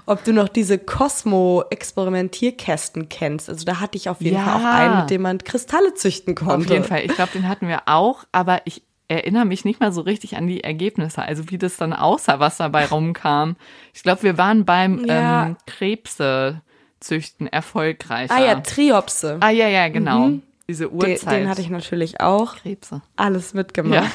ob 0.06 0.26
du 0.26 0.34
noch 0.34 0.50
diese 0.50 0.78
Cosmo-Experimentierkästen 0.78 3.08
kennst. 3.08 3.48
Also 3.50 3.64
da 3.64 3.80
hatte 3.80 3.98
ich 3.98 4.10
auf 4.10 4.20
jeden 4.20 4.36
Ja. 4.36 4.44
Fall 4.44 4.56
auch 4.62 4.66
einen, 4.66 4.98
mit 5.02 5.10
dem 5.10 5.22
man 5.22 5.38
Kristalle 5.38 5.94
züchten 5.94 6.36
konnte. 6.36 6.66
Auf 6.66 6.70
jeden 6.70 6.84
Fall. 6.84 7.06
Ich 7.06 7.16
glaube, 7.16 7.32
den 7.34 7.48
hatten 7.48 7.70
wir 7.70 7.84
auch, 7.86 8.26
aber 8.34 8.60
ich 8.66 8.82
erinnere 9.12 9.46
mich 9.46 9.66
nicht 9.66 9.80
mal 9.80 9.92
so 9.92 10.02
richtig 10.02 10.38
an 10.38 10.48
die 10.48 10.64
Ergebnisse, 10.64 11.22
also 11.22 11.50
wie 11.50 11.58
das 11.58 11.78
dann 11.78 11.94
aussah, 11.94 12.40
was 12.40 12.58
dabei 12.58 12.86
rumkam. 12.92 13.56
Ich 13.94 14.04
glaube, 14.04 14.24
wir 14.24 14.38
waren 14.38 14.66
beim 14.66 15.06
Ja. 15.06 15.46
ähm, 15.48 15.58
Krebse 15.68 16.62
züchten 17.00 17.48
erfolgreicher. 17.48 18.34
Ah 18.36 18.42
ja, 18.44 18.56
Triopse. 18.60 19.38
Ah, 19.42 19.50
ja, 19.50 19.68
ja, 19.68 19.90
genau. 19.90 20.32
Diese 20.68 20.88
Den, 20.88 20.94
Uhrzeit. 20.96 21.32
den 21.42 21.50
hatte 21.50 21.62
ich 21.62 21.70
natürlich 21.70 22.22
auch. 22.22 22.56
Krebse. 22.58 23.02
alles 23.16 23.54
mitgemacht. 23.54 24.04
Ja. 24.04 24.12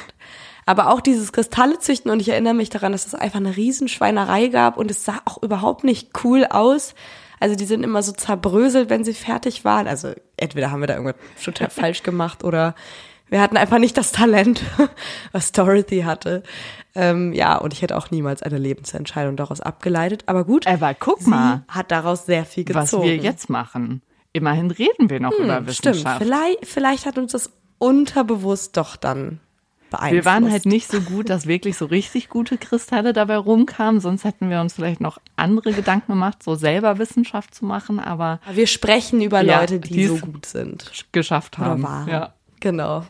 Aber 0.69 0.91
auch 0.91 1.00
dieses 1.00 1.33
Kristalle 1.33 1.79
züchten 1.79 2.11
und 2.11 2.21
ich 2.21 2.29
erinnere 2.31 2.55
mich 2.55 2.71
daran, 2.71 2.91
dass 2.93 3.07
es 3.07 3.15
einfach 3.15 3.38
eine 3.38 3.57
Riesenschweinerei 3.57 4.49
gab 4.49 4.76
und 4.79 4.91
es 4.91 5.05
sah 5.05 5.21
auch 5.25 5.41
überhaupt 5.43 5.85
nicht 5.85 6.11
cool 6.25 6.45
aus. 6.49 6.95
Also 7.38 7.55
die 7.55 7.67
sind 7.67 7.83
immer 7.85 8.03
so 8.03 8.12
zerbröselt, 8.12 8.88
wenn 8.91 9.05
sie 9.05 9.15
fertig 9.15 9.65
waren. 9.65 9.87
Also 9.87 10.12
entweder 10.37 10.71
haben 10.71 10.81
wir 10.81 10.87
da 10.88 10.95
irgendwas 10.95 11.17
total 11.45 11.71
falsch 11.71 12.03
gemacht 12.03 12.43
oder 12.43 12.75
wir 13.28 13.40
hatten 13.40 13.56
einfach 13.56 13.78
nicht 13.78 13.97
das 13.97 14.12
Talent, 14.12 14.62
was 15.33 15.52
Dorothy 15.52 16.02
hatte. 16.02 16.42
Ähm, 16.95 17.33
ja, 17.33 17.56
und 17.56 17.73
ich 17.73 17.83
hätte 17.83 17.97
auch 17.97 18.11
niemals 18.11 18.42
eine 18.42 18.59
Lebensentscheidung 18.59 19.37
daraus 19.37 19.61
abgeleitet. 19.61 20.23
Aber 20.26 20.45
gut, 20.45 20.66
Aber 20.66 20.95
guck 20.95 21.21
sie 21.21 21.30
mal, 21.30 21.62
hat 21.68 21.90
daraus 21.90 22.25
sehr 22.26 22.45
viel 22.47 22.64
gezogen. 22.64 22.83
was 22.83 22.92
wir 22.92 23.16
jetzt 23.16 23.50
machen. 23.50 24.02
Immerhin 24.33 24.71
reden 24.71 25.11
wir 25.11 25.21
noch 25.21 25.33
über 25.33 25.59
Hm, 25.59 25.68
Stimmt, 25.71 25.97
Wissenschaft. 25.97 26.23
vielleicht, 26.23 26.66
vielleicht 26.66 27.06
hat 27.06 27.18
uns 27.18 27.33
das 27.33 27.50
unterbewusst 27.78 28.76
doch 28.76 28.97
dann 28.97 29.40
beeinflusst. 29.90 30.12
Wir 30.12 30.25
waren 30.25 30.50
halt 30.50 30.66
nicht 30.66 30.90
so 30.90 31.00
gut, 31.00 31.30
dass 31.30 31.47
wirklich 31.47 31.76
so 31.76 31.87
richtig 31.87 32.28
gute 32.28 32.59
Kristalle 32.59 33.12
dabei 33.12 33.37
rumkamen. 33.37 34.00
Sonst 34.00 34.25
hätten 34.25 34.50
wir 34.50 34.61
uns 34.61 34.75
vielleicht 34.75 35.00
noch 35.00 35.18
andere 35.37 35.73
Gedanken 35.73 36.12
gemacht, 36.12 36.42
so 36.42 36.54
selber 36.54 36.99
Wissenschaft 36.99 37.54
zu 37.54 37.64
machen, 37.64 37.99
aber 38.00 38.40
Wir 38.52 38.66
sprechen 38.66 39.21
über 39.23 39.42
Ja, 39.42 39.61
Leute, 39.61 39.80
die 39.80 39.92
die 39.92 40.06
so 40.06 40.16
gut 40.16 40.47
sind. 40.47 40.90
geschafft 41.12 41.59
Oder 41.59 41.68
haben. 41.68 41.83
waren. 41.83 42.09
Ja. 42.09 42.33
Genau. 42.60 43.04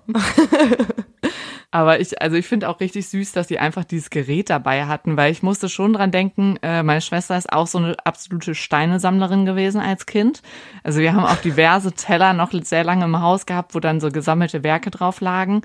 Aber 1.70 2.00
ich, 2.00 2.22
also 2.22 2.36
ich 2.36 2.46
finde 2.46 2.68
auch 2.68 2.80
richtig 2.80 3.08
süß, 3.08 3.32
dass 3.32 3.48
sie 3.48 3.58
einfach 3.58 3.84
dieses 3.84 4.08
Gerät 4.08 4.48
dabei 4.48 4.86
hatten, 4.86 5.16
weil 5.16 5.32
ich 5.32 5.42
musste 5.42 5.68
schon 5.68 5.92
dran 5.92 6.10
denken, 6.10 6.56
äh, 6.62 6.82
meine 6.82 7.02
Schwester 7.02 7.36
ist 7.36 7.52
auch 7.52 7.66
so 7.66 7.76
eine 7.76 7.96
absolute 8.04 8.54
Steinesammlerin 8.54 9.44
gewesen 9.44 9.80
als 9.80 10.06
Kind. 10.06 10.42
Also 10.84 11.00
wir 11.00 11.12
haben 11.12 11.24
auch 11.26 11.36
diverse 11.36 11.92
Teller 11.92 12.32
noch 12.32 12.52
sehr 12.52 12.84
lange 12.84 13.04
im 13.04 13.20
Haus 13.20 13.44
gehabt, 13.46 13.74
wo 13.74 13.80
dann 13.80 14.00
so 14.00 14.10
gesammelte 14.10 14.64
Werke 14.64 14.90
drauf 14.90 15.20
lagen. 15.20 15.62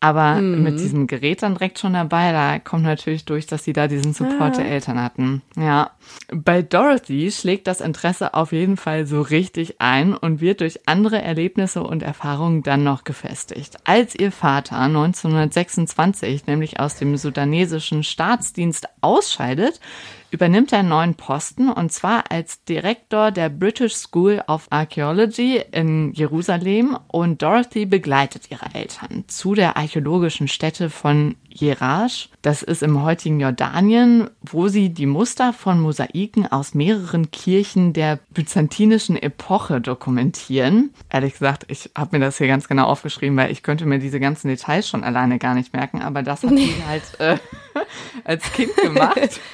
Aber 0.00 0.34
mhm. 0.36 0.62
mit 0.62 0.78
diesem 0.78 1.08
Gerät 1.08 1.42
dann 1.42 1.54
direkt 1.54 1.80
schon 1.80 1.94
dabei, 1.94 2.30
da 2.30 2.60
kommt 2.60 2.84
natürlich 2.84 3.24
durch, 3.24 3.46
dass 3.46 3.64
sie 3.64 3.72
da 3.72 3.88
diesen 3.88 4.12
Support 4.12 4.54
ah. 4.54 4.62
der 4.62 4.70
Eltern 4.70 5.02
hatten. 5.02 5.42
Ja. 5.56 5.90
Bei 6.32 6.62
Dorothy 6.62 7.32
schlägt 7.32 7.66
das 7.66 7.80
Interesse 7.80 8.34
auf 8.34 8.52
jeden 8.52 8.76
Fall 8.76 9.06
so 9.06 9.20
richtig 9.20 9.80
ein 9.80 10.14
und 10.14 10.40
wird 10.40 10.60
durch 10.60 10.86
andere 10.86 11.20
Erlebnisse 11.20 11.82
und 11.82 12.04
Erfahrungen 12.04 12.62
dann 12.62 12.84
noch 12.84 13.02
gefestigt. 13.02 13.78
Als 13.84 14.14
ihr 14.14 14.30
Vater 14.30 14.78
1926 14.78 16.46
nämlich 16.46 16.78
aus 16.78 16.94
dem 16.94 17.16
sudanesischen 17.16 18.04
Staatsdienst 18.04 18.86
ausscheidet, 19.00 19.80
übernimmt 20.30 20.72
er 20.72 20.80
einen 20.80 20.88
neuen 20.88 21.14
Posten 21.14 21.70
und 21.70 21.92
zwar 21.92 22.30
als 22.30 22.64
Direktor 22.64 23.30
der 23.30 23.48
British 23.48 23.94
School 23.94 24.42
of 24.46 24.66
Archaeology 24.70 25.62
in 25.72 26.12
Jerusalem 26.12 26.98
und 27.08 27.42
Dorothy 27.42 27.86
begleitet 27.86 28.50
ihre 28.50 28.74
Eltern 28.74 29.24
zu 29.26 29.54
der 29.54 29.76
archäologischen 29.76 30.48
Stätte 30.48 30.90
von 30.90 31.36
Jerash. 31.48 32.28
Das 32.42 32.62
ist 32.62 32.82
im 32.82 33.02
heutigen 33.02 33.40
Jordanien, 33.40 34.28
wo 34.42 34.68
sie 34.68 34.90
die 34.90 35.06
Muster 35.06 35.52
von 35.52 35.80
Mosaiken 35.80 36.50
aus 36.50 36.74
mehreren 36.74 37.30
Kirchen 37.30 37.92
der 37.92 38.18
byzantinischen 38.30 39.16
Epoche 39.16 39.80
dokumentieren. 39.80 40.90
Ehrlich 41.10 41.32
gesagt, 41.32 41.64
ich 41.68 41.90
habe 41.96 42.18
mir 42.18 42.24
das 42.24 42.38
hier 42.38 42.46
ganz 42.46 42.68
genau 42.68 42.84
aufgeschrieben, 42.84 43.36
weil 43.36 43.50
ich 43.50 43.62
könnte 43.62 43.86
mir 43.86 43.98
diese 43.98 44.20
ganzen 44.20 44.48
Details 44.48 44.88
schon 44.88 45.04
alleine 45.04 45.38
gar 45.38 45.54
nicht 45.54 45.72
merken, 45.72 46.02
aber 46.02 46.22
das 46.22 46.42
hat 46.42 46.50
sie 46.50 46.74
halt 46.86 47.02
äh, 47.18 47.38
als 48.24 48.52
Kind 48.52 48.76
gemacht 48.76 49.40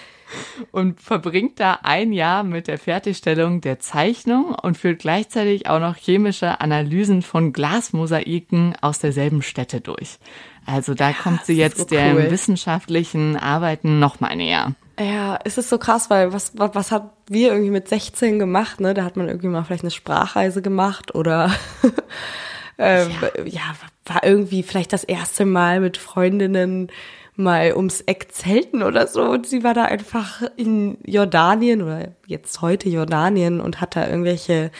und 0.73 1.00
verbringt 1.00 1.61
da 1.61 1.81
ein 1.83 2.12
Jahr 2.12 2.45
mit 2.45 2.69
der 2.69 2.79
Fertigstellung 2.79 3.61
der 3.61 3.79
Zeichnung 3.79 4.55
und 4.55 4.76
führt 4.76 5.00
gleichzeitig 5.00 5.69
auch 5.69 5.81
noch 5.81 5.97
chemische 5.97 6.61
Analysen 6.61 7.23
von 7.23 7.53
Glasmosaiken 7.53 8.75
aus 8.81 8.99
derselben 8.99 9.43
Stätte 9.43 9.81
durch. 9.81 10.19
Also 10.67 10.95
da 10.95 11.12
kommt 11.12 11.45
sie 11.45 11.57
jetzt 11.57 11.79
so 11.79 11.85
der 11.85 12.14
cool. 12.14 12.31
wissenschaftlichen 12.31 13.37
Arbeiten 13.37 13.99
nochmal 13.99 14.37
näher. 14.37 14.75
Ja, 14.99 15.38
es 15.45 15.59
ist 15.59 15.69
so 15.69 15.79
krass, 15.79 16.09
weil 16.09 16.33
was, 16.33 16.53
was, 16.57 16.71
was 16.75 16.93
hat 16.93 17.11
wir 17.26 17.50
irgendwie 17.50 17.71
mit 17.71 17.88
16 17.88 18.38
gemacht, 18.38 18.81
ne? 18.81 18.95
Da 18.95 19.05
hat 19.05 19.17
man 19.17 19.29
irgendwie 19.29 19.49
mal 19.49 19.64
vielleicht 19.64 19.83
eine 19.83 19.91
Sprachreise 19.91 20.62
gemacht 20.62 21.14
oder 21.14 21.50
ähm, 22.79 23.11
ja. 23.11 23.45
ja, 23.45 23.62
war 24.07 24.25
irgendwie 24.25 24.62
vielleicht 24.62 24.93
das 24.93 25.05
erste 25.05 25.47
Mal 25.47 25.81
mit 25.81 25.97
Freundinnen 25.97 26.91
mal 27.37 27.75
ums 27.75 28.00
Eck 28.03 28.29
zelten 28.33 28.83
oder 28.83 29.07
so. 29.07 29.23
Und 29.23 29.47
sie 29.47 29.64
war 29.64 29.75
da 29.75 29.85
einfach 29.85 30.43
in 30.57 30.99
Jordanien 31.05 31.83
oder 31.83 32.09
jetzt 32.26 32.61
heute 32.61 32.88
Jordanien 32.88 33.61
und 33.61 33.81
hat 33.81 33.97
da 33.97 34.07
irgendwelche 34.09 34.71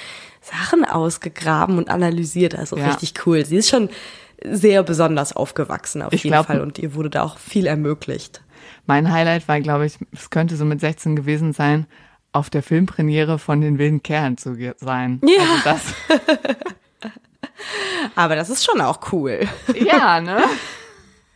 Sachen 0.40 0.84
ausgegraben 0.84 1.78
und 1.78 1.90
analysiert. 1.90 2.56
Also 2.56 2.76
ja. 2.76 2.87
richtig 2.87 3.26
cool. 3.26 3.44
Sie 3.44 3.56
ist 3.56 3.70
schon 3.70 3.88
sehr 4.42 4.82
besonders 4.82 5.34
aufgewachsen 5.34 6.02
auf 6.02 6.12
ich 6.12 6.25
jeden 6.25 6.34
glaub, 6.34 6.46
Fall 6.46 6.61
und 6.61 6.78
ihr 6.78 6.94
wurde 6.94 7.11
da 7.11 7.23
auch 7.23 7.38
viel 7.38 7.66
ermöglicht. 7.66 8.42
Mein 8.87 9.11
Highlight 9.11 9.49
war, 9.49 9.61
glaube 9.61 9.87
ich, 9.87 9.99
es 10.12 10.30
könnte 10.30 10.56
so 10.56 10.64
mit 10.64 10.80
16 10.80 11.16
gewesen 11.16 11.52
sein, 11.52 11.87
auf 12.32 12.50
der 12.50 12.62
Filmpremiere 12.62 13.38
von 13.38 13.61
den 13.61 13.78
wilden 13.78 14.02
Kerlen 14.02 14.37
zu 14.37 14.56
sein. 14.76 15.20
Ja. 15.25 15.40
Also 15.40 15.62
das. 15.64 15.94
Aber 18.16 18.37
das 18.37 18.50
ist 18.50 18.64
schon 18.64 18.80
auch 18.80 19.12
cool. 19.12 19.49
Ja, 19.75 20.20
ne? 20.20 20.42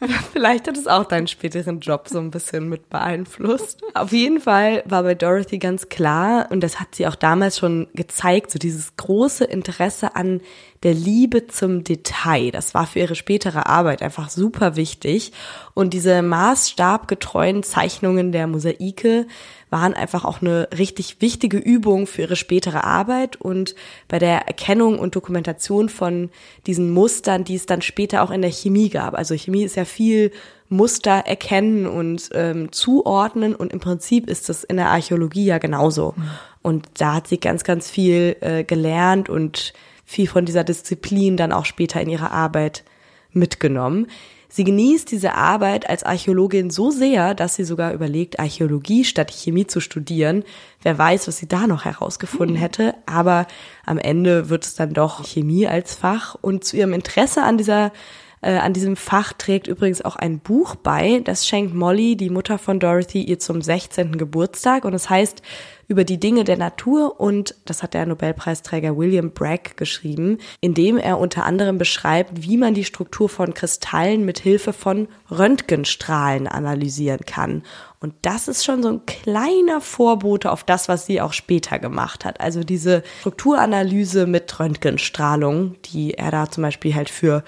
Vielleicht 0.33 0.69
hat 0.69 0.77
es 0.77 0.87
auch 0.87 1.05
deinen 1.05 1.27
späteren 1.27 1.81
Job 1.81 2.09
so 2.09 2.19
ein 2.19 2.31
bisschen 2.31 2.69
mit 2.69 2.89
beeinflusst. 2.89 3.83
Auf 3.95 4.13
jeden 4.13 4.41
Fall 4.41 4.83
war 4.87 5.03
bei 5.03 5.15
Dorothy 5.15 5.59
ganz 5.59 5.89
klar, 5.89 6.47
und 6.51 6.61
das 6.61 6.79
hat 6.79 6.95
sie 6.95 7.07
auch 7.07 7.17
damals 7.17 7.59
schon 7.59 7.89
gezeigt, 7.95 8.53
so 8.53 8.59
dieses 8.59 8.97
große 8.97 9.45
Interesse 9.45 10.15
an 10.15 10.41
der 10.85 10.95
Liebe 10.95 11.49
zum 11.49 11.83
Detail. 11.83 12.53
Das 12.53 12.75
war 12.75 12.87
für 12.87 13.01
ihre 13.01 13.17
spätere 13.17 13.67
Arbeit 13.67 14.03
einfach 14.03 14.31
super 14.31 14.77
wichtig. 14.77 15.33
Und 15.75 15.93
diese 15.95 16.23
maßstabgetreuen 16.23 17.65
Zeichnungen 17.65 18.31
der 18.31 18.47
Mosaike 18.47 19.27
waren 19.71 19.95
einfach 19.95 20.25
auch 20.25 20.41
eine 20.41 20.69
richtig 20.77 21.21
wichtige 21.21 21.59
Übung 21.59 22.07
für 22.07 22.23
ihre 22.23 22.37
spätere 22.37 22.85
Arbeit 22.85 23.37
und 23.37 23.75
bei 24.09 24.19
der 24.19 24.47
Erkennung 24.47 24.99
und 24.99 25.15
Dokumentation 25.15 25.89
von 25.89 26.31
diesen 26.67 26.91
Mustern, 26.91 27.45
die 27.45 27.55
es 27.55 27.67
dann 27.67 27.83
später 27.83 28.23
auch 28.23 28.31
in 28.31 28.43
der 28.43 28.53
Chemie 28.53 28.89
gab. 28.89 29.15
Also 29.15 29.35
Chemie 29.35 29.65
ist 29.65 29.77
ja 29.77 29.85
viel 29.85 30.33
Muster 30.69 31.23
erkennen 31.27 31.87
und 31.87 32.31
ähm, 32.35 32.73
zuordnen 32.73 33.55
und 33.55 33.73
im 33.73 33.81
Prinzip 33.81 34.29
ist 34.29 34.49
das 34.49 34.65
in 34.65 34.77
der 34.77 34.89
Archäologie 34.89 35.47
ja 35.47 35.59
genauso. 35.59 36.15
Und 36.63 36.87
da 36.99 37.15
hat 37.15 37.29
sie 37.29 37.39
ganz, 37.39 37.65
ganz 37.65 37.91
viel 37.91 38.37
äh, 38.41 38.65
gelernt 38.65 39.31
und 39.31 39.73
viel 40.05 40.27
von 40.27 40.45
dieser 40.45 40.65
Disziplin 40.65 41.37
dann 41.37 41.53
auch 41.53 41.65
später 41.65 42.01
in 42.01 42.09
ihrer 42.09 42.33
Arbeit 42.33 42.85
mitgenommen. 43.33 44.07
Sie 44.51 44.65
genießt 44.65 45.11
diese 45.11 45.35
Arbeit 45.35 45.91
als 45.91 46.05
Archäologin 46.05 46.71
so 46.71 46.91
sehr, 46.91 47.35
dass 47.35 47.55
sie 47.55 47.65
sogar 47.65 47.93
überlegt, 47.93 48.41
Archäologie 48.41 49.05
statt 49.05 49.31
Chemie 49.31 49.67
zu 49.67 49.81
studieren. 49.81 50.43
Wer 50.83 50.97
weiß, 50.97 51.29
was 51.29 51.37
sie 51.37 51.49
da 51.49 51.67
noch 51.67 51.85
herausgefunden 51.85 52.57
hm. 52.57 52.63
hätte. 52.63 52.95
Aber 53.05 53.47
am 53.85 53.99
Ende 53.99 54.49
wird 54.49 54.65
es 54.65 54.75
dann 54.75 54.95
doch 54.95 55.25
Chemie 55.25 55.67
als 55.67 55.95
Fach. 55.95 56.35
Und 56.41 56.65
zu 56.65 56.79
ihrem 56.79 56.95
Interesse 56.95 57.43
an 57.43 57.59
dieser 57.59 57.93
äh, 58.41 58.57
an 58.57 58.73
diesem 58.73 58.97
Fach 58.97 59.33
trägt 59.33 59.67
übrigens 59.67 60.03
auch 60.03 60.17
ein 60.17 60.39
Buch 60.39 60.77
bei. 60.77 61.21
Das 61.25 61.47
schenkt 61.47 61.75
Molly, 61.75 62.17
die 62.17 62.31
Mutter 62.31 62.59
von 62.59 62.79
Dorothy, 62.79 63.23
ihr 63.23 63.39
zum 63.39 63.61
16. 63.61 64.17
Geburtstag. 64.17 64.85
Und 64.85 64.95
es 64.95 65.03
das 65.03 65.11
heißt 65.11 65.43
über 65.89 66.05
die 66.05 66.21
Dinge 66.21 66.45
der 66.45 66.59
Natur 66.59 67.19
und 67.19 67.55
das 67.65 67.83
hat 67.83 67.95
der 67.95 68.05
Nobelpreisträger 68.05 68.97
William 68.97 69.31
Bragg 69.31 69.77
geschrieben, 69.77 70.39
indem 70.61 70.99
er 70.99 71.19
unter 71.19 71.45
anderem 71.47 71.79
beschreibt, 71.79 72.43
wie 72.43 72.59
man 72.59 72.75
die 72.75 72.85
Struktur 72.85 73.31
von 73.31 73.55
Kristallen 73.55 74.27
mit 74.27 74.39
Hilfe 74.39 74.75
von 74.75 75.09
Röntgenstrahlen 75.31 76.47
analysieren 76.47 77.21
kann. 77.25 77.63
Und 78.01 78.15
das 78.23 78.49
ist 78.49 78.65
schon 78.65 78.83
so 78.83 78.91
ein 78.91 79.07
kleiner 79.07 79.81
Vorbote 79.81 80.53
auf 80.53 80.63
das, 80.63 80.89
was 80.89 81.07
sie 81.07 81.23
auch 81.23 81.33
später 81.33 81.79
gemacht 81.79 82.27
hat. 82.27 82.41
Also 82.41 82.63
diese 82.63 83.03
Strukturanalyse 83.21 84.27
mit 84.27 84.61
Röntgenstrahlung, 84.61 85.75
die 85.87 86.15
er 86.15 86.31
da 86.31 86.51
zum 86.51 86.63
Beispiel 86.63 86.95
halt 86.95 87.09
für 87.09 87.43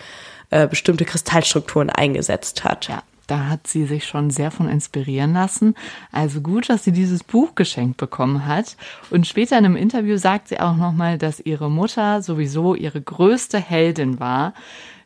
äh, 0.49 0.67
bestimmte 0.67 1.05
Kristallstrukturen 1.05 1.91
eingesetzt 1.91 2.65
hat. 2.65 2.89
Ja. 2.89 3.03
Da 3.31 3.47
hat 3.47 3.69
sie 3.69 3.85
sich 3.85 4.07
schon 4.07 4.31
sehr 4.31 4.51
von 4.51 4.69
inspirieren 4.69 5.35
lassen. 5.35 5.77
Also 6.11 6.41
gut, 6.41 6.69
dass 6.69 6.83
sie 6.83 6.91
dieses 6.91 7.23
Buch 7.23 7.55
geschenkt 7.55 7.97
bekommen 7.97 8.45
hat. 8.45 8.77
Und 9.09 9.25
später 9.25 9.57
in 9.57 9.65
einem 9.65 9.77
Interview 9.77 10.17
sagt 10.17 10.49
sie 10.49 10.59
auch 10.59 10.75
nochmal, 10.75 11.17
dass 11.17 11.39
ihre 11.39 11.71
Mutter 11.71 12.23
sowieso 12.23 12.75
ihre 12.75 13.01
größte 13.01 13.61
Heldin 13.61 14.19
war. 14.19 14.53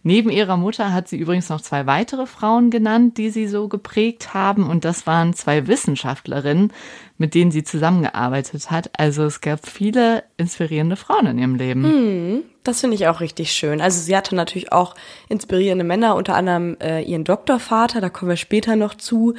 Neben 0.07 0.29
ihrer 0.29 0.59
Mutter 0.59 0.93
hat 0.93 1.09
sie 1.09 1.17
übrigens 1.17 1.49
noch 1.49 1.63
zwei 1.63 1.87
weitere 1.87 2.27
Frauen 2.27 2.71
genannt, 2.71 3.17
die 3.17 3.31
sie 3.31 3.49
so 3.49 3.69
geprägt 3.69 4.35
haben. 4.35 4.69
Und 4.69 4.85
das 4.85 5.07
waren 5.07 5.33
zwei 5.33 5.67
Wissenschaftlerinnen, 5.67 6.75
mit 7.17 7.35
denen 7.35 7.51
sie 7.51 7.65
zusammengearbeitet 7.65 8.71
hat. 8.71 8.91
Also 8.99 9.25
es 9.25 9.41
gab 9.41 9.67
viele 9.67 10.23
inspirierende 10.37 10.97
Frauen 10.97 11.27
in 11.27 11.39
ihrem 11.39 11.55
Leben. 11.55 11.85
Hm, 11.85 12.43
das 12.65 12.83
finde 12.83 12.97
ich 12.97 13.07
auch 13.09 13.21
richtig 13.21 13.53
schön. 13.53 13.81
Also 13.81 13.99
sie 13.99 14.15
hatte 14.15 14.35
natürlich 14.35 14.73
auch 14.73 14.95
inspirierende 15.31 15.85
Männer, 15.85 16.17
unter 16.17 16.35
anderem 16.35 16.77
äh, 16.81 17.01
ihren 17.01 17.25
Doktorvater, 17.25 18.03
da 18.03 18.11
kommen 18.11 18.29
wir 18.29 18.37
später 18.37 18.77
noch 18.77 18.95
zu. 18.97 19.35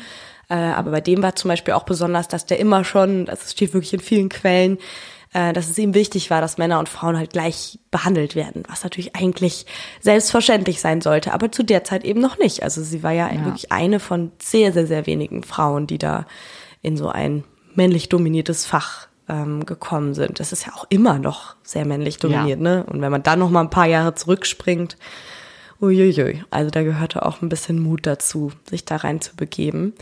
Äh, 0.50 0.56
aber 0.56 0.90
bei 0.90 1.02
dem 1.02 1.22
war 1.22 1.36
zum 1.36 1.50
Beispiel 1.50 1.76
auch 1.76 1.84
besonders, 1.84 2.28
dass 2.28 2.48
der 2.48 2.60
immer 2.60 2.84
schon, 2.84 3.26
das 3.26 3.52
steht 3.52 3.76
wirklich 3.76 3.94
in 3.94 4.00
vielen 4.00 4.30
Quellen, 4.30 4.80
dass 5.36 5.70
es 5.70 5.78
ihm 5.78 5.94
wichtig 5.94 6.30
war, 6.30 6.40
dass 6.40 6.58
Männer 6.58 6.80
und 6.80 6.88
Frauen 6.88 7.18
halt 7.18 7.34
gleich 7.34 7.78
behandelt 7.92 8.36
werden, 8.36 8.64
was 8.70 8.84
natürlich 8.84 9.16
eigentlich 9.18 9.66
selbstverständlich 10.00 10.80
sein 10.80 11.02
sollte, 11.02 11.34
aber 11.34 11.52
zu 11.52 11.64
der 11.64 11.84
Zeit 11.84 12.06
eben 12.06 12.22
noch 12.22 12.38
nicht. 12.38 12.64
Also 12.64 12.82
sie 12.82 13.04
war 13.04 13.12
ja, 13.12 13.30
ja. 13.30 13.44
wirklich 13.44 13.72
eine 13.72 14.00
von 14.00 14.32
sehr, 14.42 14.72
sehr, 14.72 14.88
sehr 14.88 15.06
wenigen 15.08 15.44
Frauen, 15.44 15.88
die 15.88 15.98
da 15.98 16.26
in 16.82 16.96
so 16.96 17.10
ein 17.10 17.44
männlich 17.74 18.08
dominiertes 18.08 18.66
Fach 18.66 19.08
ähm, 19.28 19.66
gekommen 19.66 20.14
sind. 20.14 20.40
Das 20.40 20.54
ist 20.54 20.66
ja 20.66 20.74
auch 20.74 20.86
immer 20.90 21.20
noch 21.20 21.56
sehr 21.64 21.86
männlich 21.86 22.18
dominiert, 22.18 22.60
ja. 22.60 22.64
ne? 22.64 22.86
Und 22.86 23.02
wenn 23.02 23.12
man 23.12 23.24
dann 23.24 23.40
noch 23.40 23.50
mal 23.50 23.62
ein 23.62 23.70
paar 23.70 23.88
Jahre 23.88 24.16
zurückspringt, 24.16 24.96
Uiuiui. 25.82 26.44
Also 26.52 26.72
da 26.72 26.84
gehörte 26.84 27.26
auch 27.26 27.42
ein 27.42 27.50
bisschen 27.50 27.80
Mut 27.80 28.06
dazu, 28.06 28.52
sich 28.70 28.86
da 28.86 28.96
rein 28.96 29.20
zu 29.20 29.36
begeben. 29.36 29.94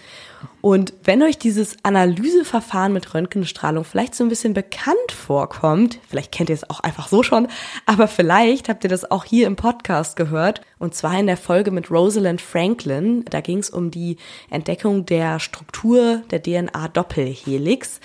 Und 0.62 0.94
wenn 1.04 1.24
euch 1.24 1.38
dieses 1.38 1.78
Analyseverfahren 1.84 2.94
mit 2.94 3.14
Röntgenstrahlung 3.14 3.84
vielleicht 3.84 4.14
so 4.14 4.24
ein 4.24 4.30
bisschen 4.30 4.54
bekannt 4.54 5.12
vorkommt, 5.12 6.00
vielleicht 6.08 6.32
kennt 6.32 6.50
ihr 6.50 6.56
es 6.56 6.70
auch 6.70 6.82
einfach 6.82 7.08
so 7.08 7.24
schon, 7.24 7.48
aber 7.86 8.08
vielleicht 8.08 8.70
habt 8.70 8.84
ihr 8.84 8.90
das 8.90 9.10
auch 9.10 9.26
hier 9.26 9.48
im 9.48 9.56
Podcast 9.56 10.16
gehört. 10.16 10.62
Und 10.78 10.94
zwar 10.94 11.20
in 11.20 11.28
der 11.28 11.38
Folge 11.38 11.72
mit 11.72 11.90
Rosalind 11.90 12.42
Franklin. 12.42 13.26
Da 13.30 13.42
ging 13.42 13.58
es 13.58 13.70
um 13.70 13.90
die 13.90 14.18
Entdeckung 14.50 15.06
der 15.06 15.40
Struktur 15.40 16.22
der 16.30 16.44
DNA-Doppelhelix. 16.44 18.00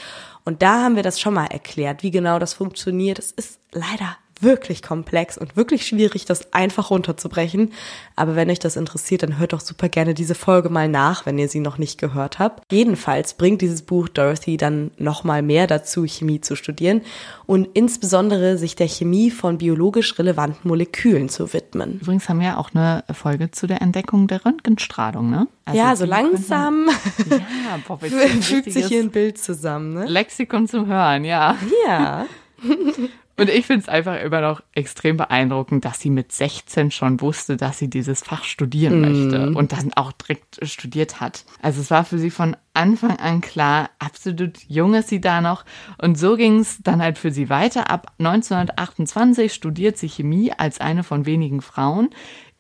Und 0.45 0.63
da 0.63 0.85
haben 0.85 0.97
wir 0.97 1.03
das 1.03 1.21
schon 1.21 1.35
mal 1.35 1.47
erklärt, 1.47 2.03
wie 2.03 2.11
genau 2.11 2.39
das 2.39 2.55
funktioniert. 2.55 3.19
Es 3.19 3.33
ist 3.33 3.61
leider 3.73 4.17
wirklich 4.43 4.83
komplex 4.83 5.39
und 5.39 5.57
wirklich 5.57 5.87
schwierig, 5.87 6.25
das 6.25 6.53
einfach 6.53 6.91
runterzubrechen. 6.91 7.73
Aber 8.17 8.37
wenn 8.37 8.51
euch 8.51 8.59
das 8.59 8.77
interessiert, 8.77 9.23
dann 9.23 9.39
hört 9.39 9.53
doch 9.53 9.61
super 9.61 9.89
gerne 9.89 10.15
diese 10.15 10.35
Folge 10.35 10.69
mal 10.69 10.89
nach, 10.89 11.27
wenn 11.27 11.39
ihr 11.39 11.49
sie 11.49 11.61
noch 11.61 11.79
nicht 11.79 11.99
gehört 11.99 12.39
habt. 12.39 12.63
Jedenfalls 12.71 13.35
bringt 13.35 13.63
dieses 13.63 13.83
Buch 13.83 14.09
Dorothy 14.09 14.57
dann 14.57 14.91
nochmal 14.99 15.43
mehr 15.43 15.67
dazu, 15.67 16.05
Chemie 16.07 16.41
zu 16.41 16.57
studieren 16.57 17.03
und 17.47 17.69
insbesondere 17.75 18.59
sich 18.59 18.77
der 18.77 18.89
Chemie 18.89 19.31
von 19.31 19.59
biologisch 19.59 20.19
relevanten 20.19 20.69
Molekülen 20.69 21.29
zu 21.29 21.53
widmen. 21.53 22.01
Übrigens 22.01 22.29
haben 22.29 22.41
wir 22.41 22.49
ja 22.49 22.57
auch 22.59 22.71
eine 22.75 23.05
Folge 23.13 23.51
zu 23.51 23.67
der 23.67 23.83
Entdeckung 23.83 24.27
der 24.27 24.45
Röntgenstrahlung, 24.45 25.31
ne? 25.31 25.49
Also 25.65 25.79
ja, 25.79 25.97
so 25.97 26.07
langsam 26.07 26.89
ja, 27.29 27.79
boah, 27.87 27.99
fügt 28.41 28.73
sich 28.73 28.87
hier 28.87 29.03
ein 29.03 29.11
Bild 29.11 29.39
zusammen, 29.39 29.95
ne? 29.95 30.07
Lexikon 30.07 30.67
zum 30.67 30.87
Hören, 30.87 31.25
ja. 31.25 31.57
Ja. 31.87 32.27
Und 33.39 33.49
ich 33.49 33.67
finde 33.67 33.83
es 33.83 33.89
einfach 33.89 34.21
immer 34.21 34.41
noch 34.41 34.63
extrem 34.73 35.17
beeindruckend, 35.17 35.85
dass 35.85 36.01
sie 36.01 36.11
mit 36.11 36.33
16 36.33 36.91
schon 36.91 37.21
wusste, 37.21 37.57
dass 37.57 37.79
sie 37.79 37.89
dieses 37.89 38.21
Fach 38.21 38.43
studieren 38.43 39.01
mm. 39.01 39.03
möchte 39.03 39.57
und 39.57 39.73
dann 39.73 39.93
auch 39.95 40.11
direkt 40.11 40.59
studiert 40.69 41.21
hat. 41.21 41.45
Also 41.63 41.81
es 41.81 41.91
war 41.91 42.05
für 42.05 42.19
sie 42.19 42.31
von 42.31 42.57
Anfang 42.75 43.17
an 43.19 43.41
klar, 43.41 43.91
absolut 44.01 44.59
jung 44.67 44.95
ist 44.95 45.09
sie 45.09 45.21
da 45.21 45.41
noch. 45.41 45.65
Und 45.99 46.19
so 46.19 46.37
ging 46.37 46.59
es 46.59 46.83
dann 46.83 47.01
halt 47.01 47.17
für 47.17 47.31
sie 47.31 47.49
weiter. 47.49 47.91
Ab 47.91 48.13
1928 48.19 49.55
studiert 49.55 49.99
sie 49.99 50.09
Chemie 50.09 50.53
als 50.57 50.81
eine 50.81 51.05
von 51.05 51.25
wenigen 51.25 51.63
Frauen 51.63 52.11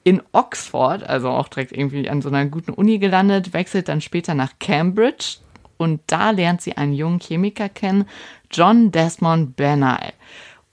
in 0.04 0.22
Oxford, 0.32 1.02
also 1.02 1.28
auch 1.28 1.48
direkt 1.48 1.72
irgendwie 1.72 2.08
an 2.08 2.22
so 2.22 2.28
einer 2.28 2.46
guten 2.46 2.70
Uni 2.70 2.98
gelandet, 2.98 3.52
wechselt 3.52 3.88
dann 3.88 4.00
später 4.00 4.34
nach 4.34 4.52
Cambridge 4.58 5.38
und 5.76 6.00
da 6.06 6.30
lernt 6.30 6.62
sie 6.62 6.76
einen 6.76 6.92
jungen 6.92 7.20
Chemiker 7.20 7.68
kennen, 7.68 8.06
John 8.50 8.90
Desmond 8.90 9.56
Bernal. 9.56 10.12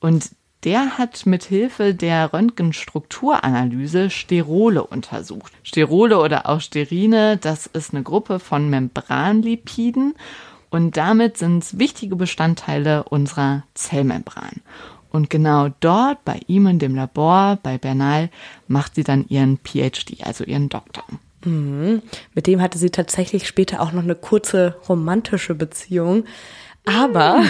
Und 0.05 0.35
der 0.65 0.99
hat 0.99 1.25
mit 1.25 1.45
Hilfe 1.45 1.95
der 1.95 2.31
Röntgenstrukturanalyse 2.31 4.11
Sterole 4.11 4.83
untersucht. 4.83 5.51
Sterole 5.63 6.19
oder 6.19 6.47
auch 6.47 6.61
Sterine, 6.61 7.37
das 7.37 7.65
ist 7.65 7.91
eine 7.91 8.03
Gruppe 8.03 8.37
von 8.37 8.69
Membranlipiden 8.69 10.13
und 10.69 10.95
damit 10.95 11.37
sind 11.37 11.63
es 11.63 11.79
wichtige 11.79 12.15
Bestandteile 12.15 13.05
unserer 13.05 13.63
Zellmembran. 13.73 14.61
Und 15.09 15.31
genau 15.31 15.69
dort, 15.79 16.23
bei 16.23 16.39
ihm 16.45 16.67
in 16.67 16.77
dem 16.77 16.93
Labor, 16.93 17.57
bei 17.63 17.79
Bernal, 17.79 18.29
macht 18.67 18.93
sie 18.93 19.03
dann 19.03 19.25
ihren 19.27 19.57
PhD, 19.57 20.23
also 20.23 20.43
ihren 20.43 20.69
Doktor. 20.69 21.05
Mhm. 21.45 22.03
Mit 22.35 22.45
dem 22.45 22.61
hatte 22.61 22.77
sie 22.77 22.91
tatsächlich 22.91 23.47
später 23.47 23.81
auch 23.81 23.91
noch 23.91 24.03
eine 24.03 24.13
kurze 24.15 24.75
romantische 24.87 25.55
Beziehung. 25.55 26.25
Aber 26.85 27.43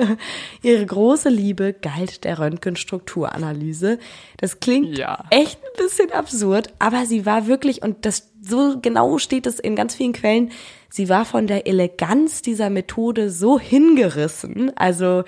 ihre 0.62 0.84
große 0.84 1.28
Liebe 1.28 1.72
galt 1.72 2.24
der 2.24 2.38
Röntgenstrukturanalyse. 2.38 3.98
Das 4.38 4.58
klingt 4.60 4.98
ja. 4.98 5.24
echt 5.30 5.58
ein 5.62 5.84
bisschen 5.84 6.10
absurd, 6.12 6.72
aber 6.78 7.06
sie 7.06 7.24
war 7.24 7.46
wirklich, 7.46 7.82
und 7.82 8.04
das 8.04 8.30
so 8.42 8.78
genau 8.82 9.18
steht 9.18 9.46
es 9.46 9.60
in 9.60 9.76
ganz 9.76 9.94
vielen 9.94 10.12
Quellen, 10.12 10.50
sie 10.90 11.08
war 11.08 11.24
von 11.24 11.46
der 11.46 11.66
Eleganz 11.66 12.42
dieser 12.42 12.70
Methode 12.70 13.30
so 13.30 13.58
hingerissen. 13.58 14.76
Also 14.76 15.22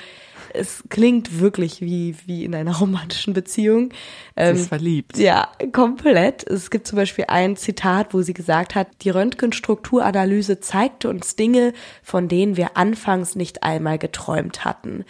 es 0.54 0.84
klingt 0.88 1.40
wirklich 1.40 1.80
wie, 1.80 2.16
wie 2.26 2.44
in 2.44 2.54
einer 2.54 2.76
romantischen 2.78 3.34
Beziehung. 3.34 3.90
Ähm, 4.37 4.56
sie 4.56 4.62
ist 4.62 4.68
verliebt. 4.68 5.18
Ja, 5.18 5.49
komplett. 5.73 6.49
Es 6.49 6.70
gibt 6.70 6.87
zum 6.87 6.96
Beispiel 6.96 7.26
ein 7.28 7.56
Zitat, 7.56 8.14
wo 8.14 8.23
sie 8.23 8.34
gesagt 8.34 8.75
hat, 8.75 8.88
die 9.02 9.11
Röntgenstrukturanalyse 9.11 10.61
zeigte 10.61 11.08
uns 11.08 11.37
Dinge, 11.37 11.73
von 12.02 12.28
denen 12.28 12.56
wir 12.56 12.76
anfangs 12.76 13.34
nicht 13.34 13.62
einmal 13.62 13.99
geträumt 13.99 14.64
hatten. 14.64 15.04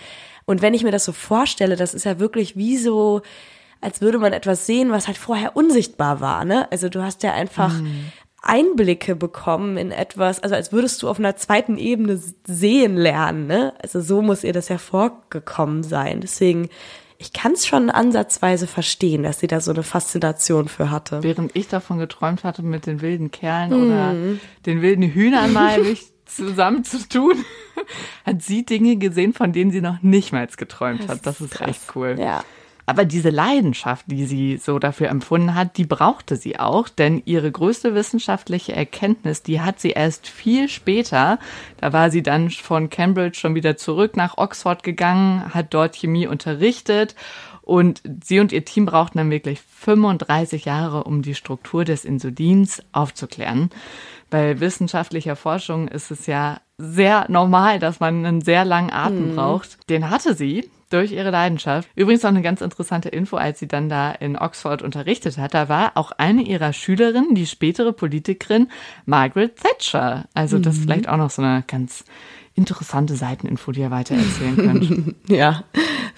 Und 0.47 0.63
wenn 0.63 0.75
ich 0.75 0.83
mir 0.83 0.91
das 0.91 1.05
so 1.05 1.13
vorstelle, 1.13 1.77
das 1.77 1.95
ist 1.95 2.05
ja 2.05 2.19
wirklich 2.19 2.57
wie 2.57 2.77
so, 2.77 3.23
als 3.81 4.01
würde 4.01 4.19
man 4.19 4.33
etwas 4.33 4.67
sehen, 4.67 4.91
was 4.91 5.07
halt 5.07 5.19
vorher 5.19 5.57
unsichtbar 5.57 6.21
war, 6.21 6.45
ne? 6.45 6.71
Also 6.71 6.89
du 6.89 7.03
hast 7.03 7.23
ja 7.23 7.33
einfach 7.33 7.73
mm. 7.73 8.13
Einblicke 8.47 9.17
bekommen 9.17 9.77
in 9.77 9.91
etwas, 9.91 10.41
also 10.41 10.55
als 10.55 10.73
würdest 10.73 11.03
du 11.03 11.09
auf 11.09 11.19
einer 11.19 11.37
zweiten 11.37 11.79
Ebene 11.79 12.21
sehen 12.47 12.97
lernen, 12.97 13.47
ne? 13.47 13.75
Also 13.83 14.01
so 14.01 14.23
muss 14.23 14.45
ihr 14.45 14.53
das 14.53 14.69
ja 14.69 14.79
vorgekommen 14.79 15.83
sein. 15.83 16.21
Deswegen, 16.21 16.69
ich 17.19 17.33
kann 17.33 17.53
es 17.53 17.67
schon 17.67 17.91
ansatzweise 17.91 18.67
verstehen, 18.67 19.23
dass 19.23 19.41
sie 19.41 19.47
da 19.47 19.61
so 19.61 19.71
eine 19.71 19.83
Faszination 19.83 20.69
für 20.69 20.91
hatte. 20.91 21.23
Während 21.23 21.57
ich 21.57 21.69
davon 21.69 21.99
geträumt 21.99 22.45
hatte, 22.45 22.63
mit 22.63 22.87
den 22.87 23.01
wilden 23.01 23.31
Kerlen 23.31 23.71
mm. 23.71 23.87
oder 23.87 24.15
den 24.67 24.83
wilden 24.83 25.05
Hühnern 25.05 25.53
mal 25.53 25.79
mich 25.83 26.07
zusammen 26.27 26.85
zu 26.85 27.09
tun, 27.09 27.45
hat 28.25 28.43
sie 28.43 28.65
Dinge 28.65 28.97
gesehen, 28.97 29.33
von 29.33 29.53
denen 29.53 29.71
sie 29.71 29.81
noch 29.81 30.03
nicht 30.03 30.33
mal 30.33 30.47
geträumt 30.47 31.05
das 31.05 31.09
hat. 31.09 31.27
Das 31.27 31.41
ist, 31.41 31.55
ist 31.55 31.61
echt 31.61 31.97
cool. 31.97 32.17
Ja. 32.19 32.45
Aber 32.87 33.05
diese 33.05 33.31
Leidenschaft, 33.31 34.05
die 34.09 34.27
sie 34.27 34.59
so 34.59 34.79
dafür 34.79 35.09
empfunden 35.09 35.55
hat, 35.55 35.79
die 35.79 35.87
brauchte 35.87 36.37
sie 36.37 36.59
auch, 36.59 36.89
denn 36.89 37.23
ihre 37.25 37.51
größte 37.51 37.95
wissenschaftliche 37.95 38.75
Erkenntnis, 38.75 39.43
die 39.43 39.61
hat 39.61 39.81
sie 39.81 39.91
erst 39.91 40.29
viel 40.29 40.69
später. 40.69 41.39
Da 41.79 41.93
war 41.93 42.11
sie 42.11 42.23
dann 42.23 42.51
von 42.51 42.91
Cambridge 42.91 43.39
schon 43.39 43.55
wieder 43.55 43.77
zurück 43.77 44.17
nach 44.17 44.37
Oxford 44.37 44.83
gegangen, 44.83 45.55
hat 45.55 45.73
dort 45.73 45.97
Chemie 45.97 46.27
unterrichtet 46.27 47.15
und 47.65 48.03
sie 48.23 48.41
und 48.41 48.53
ihr 48.53 48.65
Team 48.67 48.85
brauchten 48.85 49.17
dann 49.17 49.31
wirklich 49.31 49.63
35 49.63 50.67
Jahre, 50.67 51.05
um 51.05 51.23
die 51.23 51.35
Struktur 51.35 51.85
des 51.85 52.05
Insulins 52.05 52.83
aufzuklären. 52.93 53.71
Bei 54.29 54.61
wissenschaftlicher 54.61 55.37
Forschung 55.37 55.89
ist 55.89 56.11
es 56.11 56.27
ja 56.27 56.61
sehr 56.77 57.25
normal, 57.31 57.79
dass 57.79 58.01
man 58.01 58.27
einen 58.27 58.41
sehr 58.43 58.67
langen 58.67 58.93
Atem 58.93 59.31
mhm. 59.31 59.37
braucht. 59.37 59.89
Den 59.89 60.11
hatte 60.11 60.35
sie 60.35 60.69
durch 60.95 61.13
ihre 61.13 61.31
Leidenschaft. 61.31 61.89
Übrigens 61.97 62.23
noch 62.23 62.31
eine 62.31 62.43
ganz 62.43 62.61
interessante 62.61 63.09
Info, 63.09 63.37
als 63.37 63.59
sie 63.59 63.67
dann 63.67 63.89
da 63.89 64.13
in 64.13 64.37
Oxford 64.37 64.83
unterrichtet 64.83 65.39
hat, 65.39 65.53
da 65.53 65.69
war 65.69 65.93
auch 65.97 66.13
eine 66.13 66.43
ihrer 66.43 66.73
Schülerinnen, 66.73 67.35
die 67.35 67.47
spätere 67.47 67.93
Politikerin 67.93 68.69
Margaret 69.05 69.57
Thatcher. 69.57 70.27
Also 70.35 70.59
das 70.59 70.75
ist 70.75 70.81
mhm. 70.81 70.85
vielleicht 70.85 71.09
auch 71.09 71.17
noch 71.17 71.31
so 71.31 71.43
eine 71.43 71.65
ganz 71.67 72.05
interessante 72.55 73.17
Seiteninfo, 73.17 73.73
die 73.73 73.81
ihr 73.81 73.91
weiter 73.91 74.15
erzählen 74.15 74.57
könnt. 74.57 75.15
ja, 75.29 75.65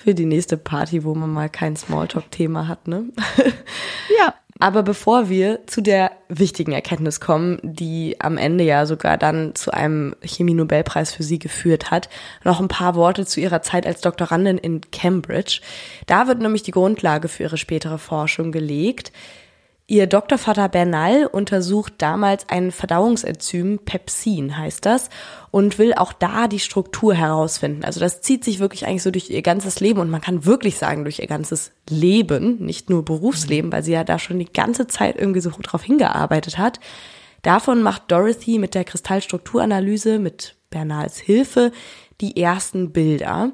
für 0.07 0.15
die 0.15 0.25
nächste 0.25 0.57
Party, 0.57 1.03
wo 1.03 1.17
man 1.17 1.33
mal 1.33 1.49
kein 1.49 1.75
Smalltalk-Thema 1.75 2.69
hat, 2.69 2.87
ne? 2.87 3.07
ja. 4.21 4.35
Aber 4.61 4.85
bevor 4.85 5.29
wir 5.29 5.67
zu 5.67 5.81
der 5.81 6.13
wichtigen 6.29 6.71
Erkenntnis 6.71 7.19
kommen, 7.19 7.59
die 7.65 8.15
am 8.21 8.39
Ende 8.39 8.63
ja 8.63 8.87
sogar 8.87 9.19
dann 9.19 9.57
zu 9.57 9.73
einem 9.73 10.15
Chemie-Nobelpreis 10.23 11.13
für 11.13 11.25
sie 11.25 11.41
geführt 11.41 11.91
hat, 11.91 12.09
noch 12.45 12.61
ein 12.61 12.69
paar 12.69 12.95
Worte 12.95 13.27
zu 13.27 13.41
ihrer 13.41 13.63
Zeit 13.63 13.85
als 13.85 14.01
Doktorandin 14.01 14.59
in 14.59 14.81
Cambridge. 14.93 15.61
Da 16.07 16.29
wird 16.29 16.39
nämlich 16.39 16.63
die 16.63 16.71
Grundlage 16.71 17.27
für 17.27 17.43
ihre 17.43 17.59
spätere 17.59 17.99
Forschung 17.99 18.53
gelegt. 18.53 19.11
Ihr 19.89 20.09
Doktorvater 20.09 20.69
Bernal 20.69 21.27
untersucht 21.27 21.95
damals 21.99 22.49
ein 22.49 22.73
Verdauungsenzym, 22.73 23.79
Pepsin 23.85 24.59
heißt 24.59 24.85
das, 24.85 25.11
und 25.53 25.79
will 25.79 25.95
auch 25.95 26.13
da 26.13 26.49
die 26.49 26.59
Struktur 26.59 27.15
herausfinden. 27.15 27.85
Also 27.85 28.01
das 28.01 28.21
zieht 28.21 28.43
sich 28.43 28.59
wirklich 28.59 28.85
eigentlich 28.85 29.05
so 29.05 29.13
durch 29.13 29.31
ihr 29.31 29.43
ganzes 29.43 29.79
Leben 29.79 30.01
und 30.01 30.11
man 30.11 30.21
kann 30.21 30.45
wirklich 30.45 30.77
sagen 30.77 31.05
durch 31.05 31.21
ihr 31.21 31.29
ganzes 31.29 31.71
Leben, 31.89 32.57
nicht 32.65 32.91
nur 32.91 33.05
Berufsleben, 33.05 33.71
weil 33.71 33.85
sie 33.85 33.93
ja 33.93 34.03
da 34.03 34.19
schon 34.19 34.41
die 34.41 34.53
ganze 34.53 34.89
Zeit 34.89 35.17
irgendwie 35.17 35.41
so 35.41 35.51
drauf 35.63 35.85
hingearbeitet 35.85 36.59
hat. 36.59 36.81
Davon 37.43 37.81
macht 37.81 38.11
Dorothy 38.11 38.59
mit 38.59 38.75
der 38.75 38.83
Kristallstrukturanalyse 38.83 40.19
mit 40.19 40.57
Bernals 40.69 41.19
Hilfe 41.19 41.71
die 42.21 42.37
ersten 42.43 42.91
Bilder. 42.91 43.53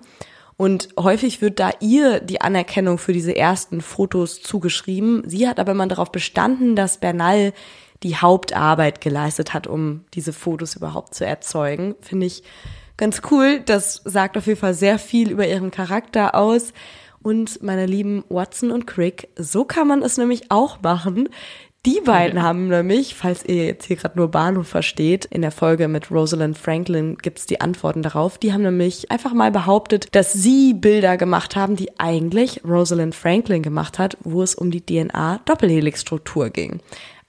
Und 0.62 0.90
häufig 0.96 1.42
wird 1.42 1.59
da 1.59 1.72
ihr 1.81 2.20
die 2.20 2.40
Anerkennung 2.40 2.96
für 2.96 3.12
diese 3.12 3.35
ersten 3.35 3.81
Fotos 3.81 4.40
zugeschrieben. 4.40 5.25
Sie 5.27 5.48
hat 5.48 5.59
aber 5.59 5.72
immer 5.72 5.88
darauf 5.88 6.12
bestanden, 6.12 6.77
dass 6.77 6.98
Bernal 6.98 7.53
die 8.05 8.14
Hauptarbeit 8.14 9.01
geleistet 9.01 9.55
hat, 9.55 9.66
um 9.66 10.05
diese 10.14 10.33
Fotos 10.33 10.77
überhaupt 10.77 11.16
zu 11.16 11.27
erzeugen. 11.27 11.96
Finde 12.01 12.27
ich 12.27 12.44
ganz 12.96 13.22
cool. 13.33 13.59
Das 13.59 14.03
sagt 14.05 14.37
auf 14.37 14.46
jeden 14.46 14.61
Fall 14.61 14.75
sehr 14.75 15.01
viel 15.01 15.33
über 15.33 15.48
ihren 15.48 15.72
Charakter 15.72 16.37
aus. 16.37 16.72
Und 17.22 17.61
meine 17.64 17.87
lieben 17.87 18.22
Watson 18.29 18.70
und 18.70 18.87
Crick, 18.87 19.31
so 19.35 19.64
kann 19.64 19.88
man 19.88 20.01
es 20.05 20.16
nämlich 20.16 20.53
auch 20.53 20.81
machen. 20.81 21.29
Die 21.84 22.00
beiden 22.00 22.36
ja. 22.36 22.44
haben 22.44 22.68
nämlich, 22.68 23.16
falls 23.16 23.44
ihr 23.44 23.66
jetzt 23.66 23.86
hier 23.86 23.96
gerade 23.96 24.16
nur 24.16 24.30
Bahnhof 24.30 24.68
versteht, 24.68 25.24
in 25.24 25.42
der 25.42 25.50
Folge 25.50 25.88
mit 25.88 26.12
Rosalind 26.12 26.56
Franklin 26.56 27.18
gibt's 27.18 27.44
die 27.46 27.60
Antworten 27.60 28.02
darauf. 28.02 28.38
Die 28.38 28.52
haben 28.52 28.62
nämlich 28.62 29.10
einfach 29.10 29.32
mal 29.32 29.50
behauptet, 29.50 30.14
dass 30.14 30.32
sie 30.32 30.74
Bilder 30.74 31.16
gemacht 31.16 31.56
haben, 31.56 31.74
die 31.74 31.90
eigentlich 31.98 32.60
Rosalind 32.64 33.16
Franklin 33.16 33.62
gemacht 33.62 33.98
hat, 33.98 34.16
wo 34.20 34.44
es 34.44 34.54
um 34.54 34.70
die 34.70 34.86
DNA-Doppelhelixstruktur 34.86 36.50
ging. 36.50 36.78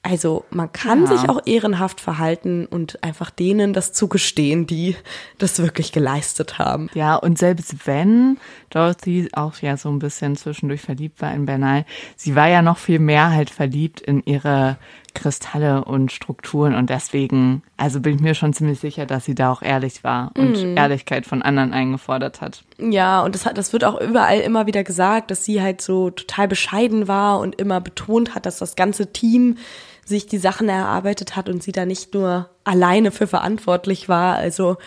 Also 0.05 0.43
man 0.49 0.69
kann 0.73 1.05
ja. 1.05 1.07
sich 1.07 1.29
auch 1.29 1.41
ehrenhaft 1.45 2.01
verhalten 2.01 2.65
und 2.65 3.01
einfach 3.01 3.29
denen 3.29 3.71
das 3.71 3.93
zugestehen, 3.93 4.67
die 4.67 4.97
das 5.37 5.59
wirklich 5.59 5.93
geleistet 5.93 6.59
haben. 6.59 6.89
Ja, 6.93 7.15
und 7.15 7.37
selbst 7.37 7.87
wenn 7.87 8.37
Dorothy 8.69 9.29
auch 9.31 9.55
ja 9.59 9.77
so 9.77 9.87
ein 9.87 9.99
bisschen 9.99 10.35
zwischendurch 10.35 10.81
verliebt 10.81 11.21
war 11.21 11.33
in 11.33 11.45
Bernal, 11.45 11.85
sie 12.17 12.35
war 12.35 12.49
ja 12.49 12.61
noch 12.61 12.77
viel 12.77 12.99
mehr 12.99 13.31
halt 13.31 13.49
verliebt 13.49 14.01
in 14.01 14.21
ihre 14.25 14.77
Kristalle 15.13 15.85
und 15.85 16.11
Strukturen 16.11 16.75
und 16.75 16.89
deswegen, 16.89 17.63
also 17.77 17.99
bin 17.99 18.15
ich 18.15 18.21
mir 18.21 18.35
schon 18.35 18.53
ziemlich 18.53 18.79
sicher, 18.79 19.05
dass 19.05 19.25
sie 19.25 19.35
da 19.35 19.51
auch 19.51 19.61
ehrlich 19.61 20.03
war 20.03 20.31
und 20.37 20.63
mhm. 20.63 20.77
Ehrlichkeit 20.77 21.25
von 21.25 21.41
anderen 21.41 21.73
eingefordert 21.73 22.41
hat. 22.41 22.63
Ja, 22.79 23.21
und 23.21 23.35
das 23.35 23.45
hat, 23.45 23.57
das 23.57 23.73
wird 23.73 23.83
auch 23.83 23.99
überall 23.99 24.39
immer 24.39 24.65
wieder 24.65 24.83
gesagt, 24.83 25.31
dass 25.31 25.45
sie 25.45 25.61
halt 25.61 25.81
so 25.81 26.09
total 26.09 26.47
bescheiden 26.47 27.07
war 27.07 27.39
und 27.39 27.55
immer 27.55 27.81
betont 27.81 28.35
hat, 28.35 28.45
dass 28.45 28.57
das 28.57 28.75
ganze 28.75 29.13
Team 29.13 29.57
sich 30.05 30.27
die 30.27 30.37
Sachen 30.37 30.69
erarbeitet 30.69 31.35
hat 31.35 31.49
und 31.49 31.63
sie 31.63 31.71
da 31.71 31.85
nicht 31.85 32.13
nur 32.13 32.49
alleine 32.63 33.11
für 33.11 33.27
verantwortlich 33.27 34.09
war. 34.09 34.35
Also 34.35 34.77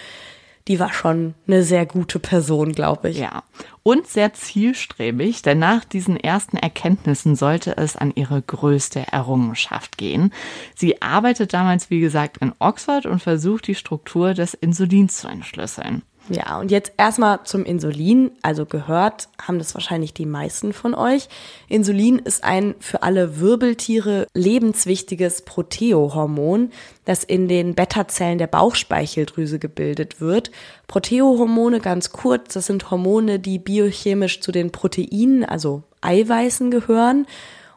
die 0.68 0.81
war 0.81 0.92
schon 0.92 1.35
eine 1.46 1.62
sehr 1.62 1.87
gute 1.87 2.18
Person, 2.18 2.72
glaube 2.72 3.11
ich. 3.11 3.18
Ja. 3.18 3.44
Und 3.83 4.09
sehr 4.09 4.35
zielstrebig, 4.35 5.42
denn 5.42 5.61
nach 5.61 5.85
diesen 5.85 6.16
ersten 6.16 6.57
Erkenntnissen 6.57 7.37
sollte 7.37 7.76
es 7.76 7.96
an 7.96 8.12
ihre 8.14 8.42
größte 8.42 9.07
Errungenschaft 9.12 9.96
gehen. 9.96 10.33
Sie 10.74 11.00
arbeitet 11.00 11.52
damals, 11.52 11.90
wie 11.90 12.00
gesagt, 12.00 12.38
in 12.38 12.52
Oxford 12.59 13.07
und 13.07 13.22
versucht 13.22 13.68
die 13.68 13.76
Struktur 13.76 14.35
des 14.35 14.55
Insulins 14.55 15.18
zu 15.18 15.29
entschlüsseln. 15.29 16.02
Ja, 16.29 16.59
und 16.59 16.73
jetzt 16.73 16.93
erstmal 16.97 17.45
zum 17.45 17.65
Insulin. 17.65 18.33
Also 18.43 18.67
gehört 18.67 19.29
haben 19.41 19.59
das 19.59 19.75
wahrscheinlich 19.75 20.12
die 20.12 20.27
meisten 20.27 20.73
von 20.73 20.95
euch. 20.95 21.29
Insulin 21.69 22.19
ist 22.19 22.43
ein 22.43 22.75
für 22.81 23.03
alle 23.03 23.39
Wirbeltiere 23.39 24.27
lebenswichtiges 24.35 25.43
Proteohormon, 25.43 26.73
das 27.05 27.23
in 27.23 27.47
den 27.47 27.75
Beta-Zellen 27.75 28.39
der 28.39 28.49
Bauchspeicheldrüse 28.49 29.61
gebildet 29.61 30.21
wird. 30.21 30.51
Proteohormone, 30.89 31.79
ganz 31.81 32.11
kurz, 32.11 32.55
das 32.55 32.67
sind 32.67 32.91
Hormone, 32.91 33.39
die 33.39 33.61
biochemisch 33.61 34.41
zu 34.41 34.51
den 34.51 34.73
Proteinen, 34.73 35.45
also 35.45 35.85
Eiweißen 36.01 36.71
gehören 36.71 37.27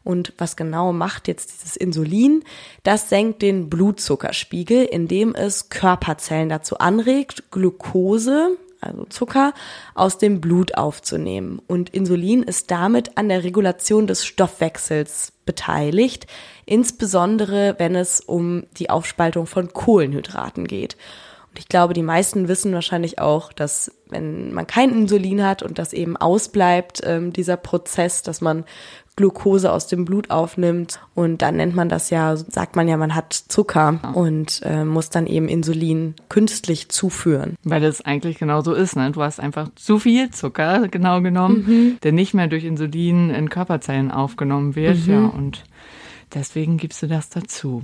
und 0.09 0.33
was 0.39 0.55
genau 0.55 0.91
macht 0.91 1.27
jetzt 1.27 1.53
dieses 1.53 1.75
Insulin? 1.75 2.43
Das 2.81 3.09
senkt 3.09 3.43
den 3.43 3.69
Blutzuckerspiegel, 3.69 4.83
indem 4.85 5.35
es 5.35 5.69
Körperzellen 5.69 6.49
dazu 6.49 6.79
anregt, 6.79 7.51
Glucose, 7.51 8.57
also 8.81 9.05
Zucker, 9.05 9.53
aus 9.93 10.17
dem 10.17 10.41
Blut 10.41 10.75
aufzunehmen. 10.79 11.61
Und 11.67 11.91
Insulin 11.91 12.41
ist 12.41 12.71
damit 12.71 13.19
an 13.19 13.29
der 13.29 13.43
Regulation 13.43 14.07
des 14.07 14.25
Stoffwechsels 14.25 15.31
beteiligt, 15.45 16.25
insbesondere 16.65 17.75
wenn 17.77 17.93
es 17.93 18.19
um 18.19 18.63
die 18.77 18.89
Aufspaltung 18.89 19.45
von 19.45 19.73
Kohlenhydraten 19.73 20.65
geht. 20.65 20.97
Und 21.49 21.59
ich 21.59 21.67
glaube, 21.67 21.93
die 21.93 22.03
meisten 22.03 22.47
wissen 22.47 22.73
wahrscheinlich 22.73 23.19
auch, 23.19 23.51
dass 23.53 23.91
wenn 24.09 24.53
man 24.53 24.67
kein 24.67 24.91
Insulin 24.91 25.43
hat 25.43 25.63
und 25.63 25.79
das 25.79 25.93
eben 25.93 26.17
ausbleibt, 26.17 27.01
ähm, 27.03 27.33
dieser 27.33 27.57
Prozess, 27.57 28.21
dass 28.21 28.41
man 28.41 28.65
Glucose 29.19 29.69
aus 29.69 29.87
dem 29.87 30.05
Blut 30.05 30.29
aufnimmt 30.29 31.01
und 31.13 31.41
dann 31.41 31.57
nennt 31.57 31.75
man 31.75 31.89
das 31.89 32.09
ja, 32.09 32.37
sagt 32.37 32.77
man 32.77 32.87
ja, 32.87 32.95
man 32.95 33.15
hat 33.15 33.33
Zucker 33.33 33.99
und 34.13 34.61
äh, 34.63 34.85
muss 34.85 35.09
dann 35.09 35.27
eben 35.27 35.49
Insulin 35.49 36.15
künstlich 36.29 36.87
zuführen. 36.87 37.55
Weil 37.65 37.81
das 37.81 37.99
eigentlich 37.99 38.39
genau 38.39 38.61
so 38.61 38.73
ist, 38.73 38.95
ne? 38.95 39.11
Du 39.11 39.21
hast 39.21 39.41
einfach 39.41 39.67
zu 39.75 39.99
viel 39.99 40.29
Zucker 40.29 40.87
genau 40.87 41.19
genommen, 41.19 41.65
mhm. 41.67 41.97
der 42.01 42.13
nicht 42.13 42.33
mehr 42.33 42.47
durch 42.47 42.63
Insulin 42.63 43.29
in 43.29 43.49
Körperzellen 43.49 44.09
aufgenommen 44.09 44.77
wird, 44.77 45.05
mhm. 45.05 45.11
ja, 45.11 45.25
und 45.25 45.65
deswegen 46.33 46.77
gibst 46.77 47.03
du 47.03 47.07
das 47.07 47.27
dazu. 47.29 47.81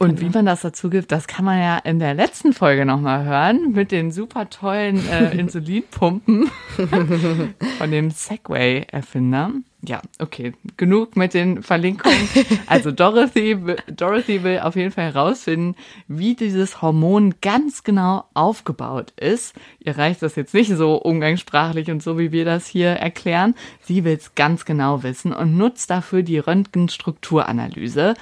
Und 0.00 0.20
genau. 0.20 0.20
wie 0.20 0.36
man 0.36 0.46
das 0.46 0.60
dazu 0.60 0.90
gibt, 0.90 1.10
das 1.10 1.26
kann 1.26 1.44
man 1.44 1.58
ja 1.58 1.78
in 1.78 1.98
der 1.98 2.14
letzten 2.14 2.52
Folge 2.52 2.86
nochmal 2.86 3.24
hören 3.24 3.72
mit 3.72 3.90
den 3.90 4.12
super 4.12 4.48
tollen 4.48 5.06
äh, 5.08 5.36
Insulinpumpen 5.38 6.48
von 7.78 7.90
dem 7.90 8.12
Segway-Erfinder. 8.12 9.50
Ja, 9.82 10.00
okay, 10.18 10.54
genug 10.76 11.16
mit 11.16 11.34
den 11.34 11.62
Verlinkungen. 11.62 12.28
Also 12.66 12.90
Dorothy, 12.90 13.56
Dorothy 13.86 14.42
will 14.42 14.58
auf 14.60 14.74
jeden 14.74 14.90
Fall 14.90 15.12
herausfinden, 15.12 15.76
wie 16.08 16.34
dieses 16.34 16.82
Hormon 16.82 17.34
ganz 17.40 17.84
genau 17.84 18.24
aufgebaut 18.34 19.12
ist. 19.12 19.54
Ihr 19.78 19.96
reicht 19.96 20.22
das 20.22 20.34
jetzt 20.34 20.52
nicht 20.52 20.70
so 20.76 20.96
umgangssprachlich 20.96 21.90
und 21.92 22.02
so, 22.02 22.18
wie 22.18 22.32
wir 22.32 22.44
das 22.44 22.66
hier 22.66 22.90
erklären. 22.90 23.54
Sie 23.82 24.04
will 24.04 24.16
es 24.16 24.34
ganz 24.34 24.64
genau 24.64 25.04
wissen 25.04 25.32
und 25.32 25.56
nutzt 25.56 25.90
dafür 25.90 26.22
die 26.22 26.38
Röntgenstrukturanalyse. 26.38 28.14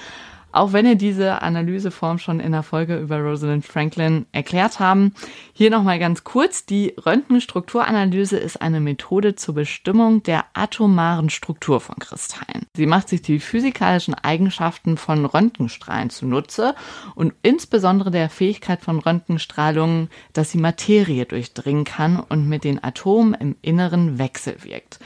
Auch 0.57 0.73
wenn 0.73 0.87
wir 0.87 0.95
diese 0.95 1.43
Analyseform 1.43 2.17
schon 2.17 2.41
in 2.41 2.53
der 2.53 2.63
Folge 2.63 2.97
über 2.97 3.21
Rosalind 3.21 3.67
Franklin 3.67 4.25
erklärt 4.33 4.81
haben. 4.81 5.13
Hier 5.53 5.71
nochmal 5.71 5.99
ganz 5.99 6.25
kurz. 6.25 6.65
Die 6.65 6.95
Röntgenstrukturanalyse 6.97 8.39
ist 8.39 8.63
eine 8.63 8.81
Methode 8.81 9.35
zur 9.35 9.55
Bestimmung 9.55 10.23
der 10.23 10.47
atomaren 10.55 11.29
Struktur 11.29 11.79
von 11.83 11.97
Kristallen. 11.97 12.65
Sie 12.75 12.87
macht 12.87 13.11
sich 13.11 13.21
die 13.21 13.39
physikalischen 13.39 14.15
Eigenschaften 14.15 14.97
von 14.97 15.27
Röntgenstrahlen 15.27 16.09
zunutze 16.09 16.75
und 17.15 17.35
insbesondere 17.43 18.11
der 18.11 18.31
Fähigkeit 18.31 18.81
von 18.81 18.99
Röntgenstrahlung, 18.99 20.09
dass 20.33 20.53
sie 20.53 20.59
Materie 20.59 21.27
durchdringen 21.27 21.85
kann 21.85 22.19
und 22.19 22.49
mit 22.49 22.65
den 22.65 22.83
Atomen 22.83 23.35
im 23.35 23.57
Inneren 23.61 24.19
wechselwirkt. 24.19 25.01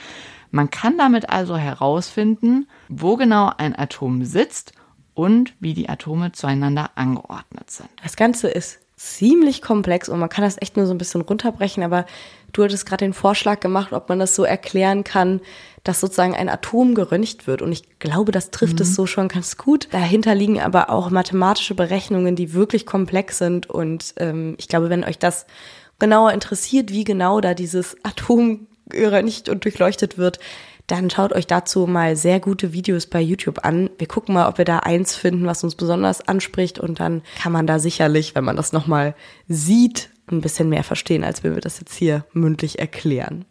Man 0.52 0.70
kann 0.70 0.96
damit 0.96 1.28
also 1.28 1.56
herausfinden, 1.56 2.68
wo 2.88 3.16
genau 3.16 3.52
ein 3.56 3.76
Atom 3.76 4.24
sitzt 4.24 4.74
und 5.14 5.55
wie 5.61 5.75
die 5.75 5.88
Atome 5.88 6.33
zueinander 6.33 6.90
angeordnet 6.94 7.70
sind. 7.70 7.88
Das 8.03 8.16
Ganze 8.16 8.49
ist 8.49 8.79
ziemlich 8.96 9.62
komplex 9.62 10.11
und 10.11 10.18
man 10.18 10.29
kann 10.29 10.44
das 10.44 10.61
echt 10.61 10.77
nur 10.77 10.85
so 10.87 10.92
ein 10.92 10.99
bisschen 10.99 11.23
runterbrechen, 11.23 11.83
aber 11.83 12.05
du 12.53 12.62
hattest 12.62 12.85
gerade 12.85 13.05
den 13.05 13.14
Vorschlag 13.14 13.61
gemacht, 13.61 13.94
ob 13.94 14.11
man 14.11 14.18
das 14.18 14.35
so 14.35 14.44
erklären 14.44 15.05
kann, 15.05 15.40
dass 15.85 16.01
sozusagen 16.01 16.35
ein 16.35 16.51
Atom 16.51 16.94
geröntgt 16.94 17.46
wird. 17.46 17.62
Und 17.62 17.73
ich 17.73 17.99
glaube, 17.99 18.31
das 18.31 18.51
trifft 18.51 18.75
mhm. 18.75 18.83
es 18.83 18.94
so 18.94 19.07
schon 19.07 19.29
ganz 19.29 19.57
gut. 19.57 19.88
Dahinter 19.92 20.35
liegen 20.35 20.61
aber 20.61 20.90
auch 20.90 21.11
mathematische 21.11 21.75
Berechnungen, 21.75 22.37
die 22.37 22.53
wirklich 22.53 22.85
komplex 22.85 23.38
sind. 23.38 23.70
Und 23.70 24.12
ähm, 24.18 24.55
ich 24.59 24.68
glaube, 24.68 24.90
wenn 24.90 25.05
euch 25.05 25.18
das 25.18 25.46
genauer 25.99 26.33
interessiert, 26.33 26.90
wie 26.90 27.05
genau 27.05 27.40
da 27.40 27.55
dieses 27.55 27.96
Atom 28.03 28.66
geröntgt 28.90 29.49
und 29.49 29.64
durchleuchtet 29.64 30.18
wird, 30.18 30.40
dann 30.90 31.11
schaut 31.11 31.33
euch 31.33 31.46
dazu 31.46 31.87
mal 31.87 32.16
sehr 32.16 32.40
gute 32.40 32.72
Videos 32.72 33.07
bei 33.07 33.20
YouTube 33.20 33.64
an. 33.64 33.90
Wir 33.98 34.09
gucken 34.09 34.35
mal, 34.35 34.48
ob 34.48 34.59
wir 34.59 34.64
da 34.64 34.79
eins 34.81 35.14
finden, 35.14 35.46
was 35.46 35.62
uns 35.62 35.74
besonders 35.74 36.26
anspricht 36.26 36.79
und 36.79 37.00
dann 37.00 37.22
kann 37.40 37.53
man 37.53 37.66
da 37.66 37.79
sicherlich, 37.79 38.35
wenn 38.35 38.44
man 38.44 38.57
das 38.57 38.72
nochmal 38.72 39.14
sieht, 39.48 40.11
ein 40.31 40.40
bisschen 40.40 40.68
mehr 40.68 40.85
verstehen, 40.85 41.24
als 41.24 41.44
wenn 41.44 41.55
wir 41.55 41.61
das 41.61 41.81
jetzt 41.81 41.94
hier 41.94 42.24
mündlich 42.33 42.79
erklären. 42.79 43.44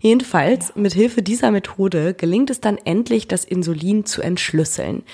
Jedenfalls, 0.00 0.76
mit 0.76 0.92
Hilfe 0.92 1.22
dieser 1.22 1.50
Methode 1.50 2.12
gelingt 2.12 2.50
es 2.50 2.60
dann 2.60 2.76
endlich, 2.76 3.28
das 3.28 3.44
Insulin 3.44 4.04
zu 4.04 4.20
entschlüsseln. 4.20 5.04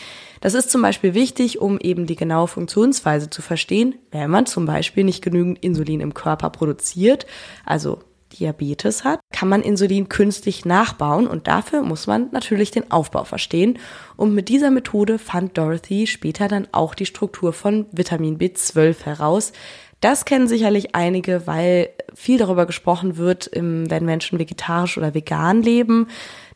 Das 0.40 0.54
ist 0.54 0.70
zum 0.70 0.82
Beispiel 0.82 1.14
wichtig, 1.14 1.60
um 1.60 1.78
eben 1.78 2.06
die 2.06 2.16
genaue 2.16 2.48
Funktionsweise 2.48 3.30
zu 3.30 3.42
verstehen, 3.42 3.94
wenn 4.10 4.30
man 4.30 4.46
zum 4.46 4.66
Beispiel 4.66 5.04
nicht 5.04 5.22
genügend 5.22 5.62
Insulin 5.62 6.00
im 6.00 6.14
Körper 6.14 6.50
produziert, 6.50 7.26
also 7.64 8.00
Diabetes 8.38 9.04
hat, 9.04 9.20
kann 9.32 9.48
man 9.48 9.62
Insulin 9.62 10.08
künstlich 10.08 10.64
nachbauen 10.64 11.26
und 11.26 11.46
dafür 11.46 11.82
muss 11.82 12.06
man 12.06 12.28
natürlich 12.32 12.70
den 12.70 12.90
Aufbau 12.90 13.24
verstehen. 13.24 13.78
Und 14.16 14.34
mit 14.34 14.48
dieser 14.48 14.70
Methode 14.70 15.18
fand 15.18 15.56
Dorothy 15.58 16.06
später 16.06 16.48
dann 16.48 16.68
auch 16.72 16.94
die 16.94 17.06
Struktur 17.06 17.52
von 17.52 17.86
Vitamin 17.92 18.38
B12 18.38 19.04
heraus. 19.04 19.52
Das 20.00 20.24
kennen 20.24 20.48
sicherlich 20.48 20.94
einige, 20.94 21.46
weil 21.46 21.90
viel 22.14 22.38
darüber 22.38 22.66
gesprochen 22.66 23.16
wird, 23.16 23.50
wenn 23.52 24.04
Menschen 24.04 24.38
vegetarisch 24.38 24.96
oder 24.96 25.14
vegan 25.14 25.62
leben 25.62 26.06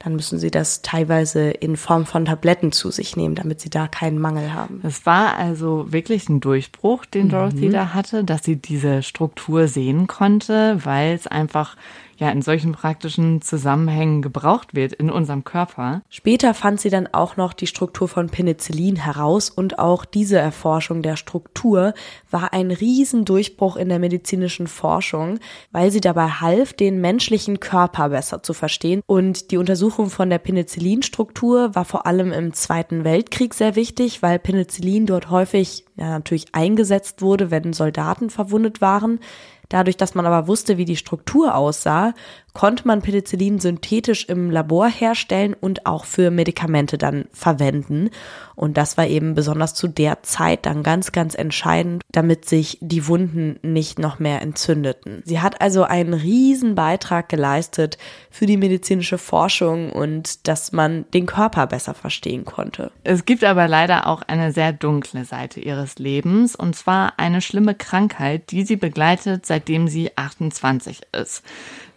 dann 0.05 0.17
müssen 0.17 0.39
sie 0.39 0.51
das 0.51 0.83
teilweise 0.83 1.51
in 1.51 1.79
Form 1.79 2.05
von 2.05 2.27
Tabletten 2.27 2.73
zu 2.73 2.91
sich 2.91 3.17
nehmen, 3.17 3.35
damit 3.35 3.61
sie 3.61 3.71
da 3.71 3.89
keinen 3.89 4.19
Mangel 4.19 4.53
haben. 4.53 4.81
Es 4.83 5.07
war 5.07 5.37
also 5.37 5.93
wirklich 5.93 6.29
ein 6.29 6.41
Durchbruch, 6.41 7.07
den 7.07 7.31
Dorothy 7.31 7.69
mhm. 7.69 7.73
da 7.73 7.95
hatte, 7.95 8.23
dass 8.23 8.45
sie 8.45 8.57
diese 8.57 9.03
Struktur 9.03 9.67
sehen 9.67 10.07
konnte, 10.07 10.79
weil 10.85 11.15
es 11.15 11.27
einfach 11.27 11.77
ja 12.25 12.31
in 12.31 12.43
solchen 12.43 12.73
praktischen 12.73 13.43
Zusammenhängen 13.43 14.23
gebraucht 14.23 14.75
wird 14.75 14.93
in 14.95 15.11
unserem 15.11 15.45
Körper. 15.45 16.03
Später 16.09 16.55
fand 16.55 16.81
sie 16.81 16.91
dann 16.91 17.09
auch 17.13 17.37
noch 17.37 17.53
die 17.53 17.67
Struktur 17.67 18.09
von 18.09 18.29
Penicillin 18.29 18.97
heraus 18.97 19.51
und 19.51 19.79
auch 19.79 20.05
diese 20.05 20.39
Erforschung 20.39 21.03
der 21.03 21.17
Struktur 21.17 21.95
war 22.31 22.53
ein 22.53 22.71
Riesendurchbruch 22.71 23.77
in 23.77 23.89
der 23.89 23.99
medizinischen 23.99 24.67
Forschung, 24.67 25.39
weil 25.71 25.91
sie 25.91 26.01
dabei 26.01 26.29
half, 26.29 26.73
den 26.73 27.01
menschlichen 27.01 27.61
Körper 27.61 28.09
besser 28.09 28.43
zu 28.43 28.55
verstehen 28.55 29.03
und 29.07 29.51
die 29.51 29.59
Untersuchung 29.59 30.11
von 30.11 30.31
der 30.31 30.39
Penicillinstruktur 30.39 31.75
war 31.75 31.85
vor 31.85 32.07
allem 32.07 32.33
im 32.33 32.53
Zweiten 32.55 33.05
Weltkrieg 33.05 33.55
sehr 33.55 33.77
wichtig, 33.77 34.23
weil 34.23 34.39
Penicillin 34.39 35.07
dort 35.07 35.31
häufig 35.31 35.85
ja, 35.97 36.11
natürlich 36.11 36.47
eingesetzt 36.53 37.23
wurde, 37.23 37.51
wenn 37.51 37.73
Soldaten 37.73 38.31
verwundet 38.31 38.81
waren. 38.81 39.21
Dadurch, 39.69 39.97
dass 39.97 40.15
man 40.15 40.27
aber 40.27 40.47
wusste, 40.47 40.77
wie 40.77 40.85
die 40.85 40.97
Struktur 40.97 41.55
aussah, 41.55 42.15
konnte 42.55 42.87
man 42.87 43.03
Penicillin 43.03 43.59
synthetisch 43.59 44.27
im 44.27 44.51
Labor 44.51 44.89
herstellen 44.89 45.55
und 45.61 45.87
auch 45.87 46.05
für 46.05 46.31
Medikamente 46.31 46.97
dann 46.97 47.27
verwenden. 47.33 48.11
Und 48.55 48.77
das 48.77 48.97
war 48.97 49.09
eben 49.09 49.35
besonders 49.35 49.75
zu 49.75 49.89
der 49.89 50.23
Zeit 50.23 50.65
dann 50.65 50.85
ganz, 50.85 51.11
ganz 51.11 51.35
entscheidend, 51.35 52.03
damit 52.13 52.49
sich 52.49 52.79
die 52.81 53.09
Wunden 53.09 53.59
nicht 53.63 53.99
noch 53.99 54.21
mehr 54.21 54.41
entzündeten. 54.41 55.23
Sie 55.25 55.41
hat 55.41 55.61
also 55.61 55.83
einen 55.83 56.15
riesen 56.15 56.77
Beitrag 56.77 57.29
geleistet 57.29 57.99
für 58.31 58.47
die 58.47 58.57
medizinische 58.57 59.19
Forschung 59.19 59.91
und 59.91 60.47
dass 60.47 60.71
man 60.71 61.07
den 61.13 61.27
Körper 61.27 61.67
besser 61.67 61.95
verstehen 61.95 62.45
konnte. 62.45 62.93
Es 63.03 63.25
gibt 63.25 63.43
aber 63.43 63.67
leider 63.67 64.07
auch 64.07 64.23
eine 64.23 64.53
sehr 64.53 64.73
dunkle 64.73 65.25
Seite 65.25 65.59
ihres 65.59 65.99
Lebens 65.99 66.55
und 66.55 66.77
zwar 66.77 67.19
eine 67.19 67.41
schlimme 67.41 67.75
Krankheit, 67.75 68.53
die 68.53 68.65
sie 68.65 68.77
begleitet, 68.77 69.45
seitdem 69.45 69.89
sie 69.89 70.17
28 70.17 71.01
ist. 71.11 71.43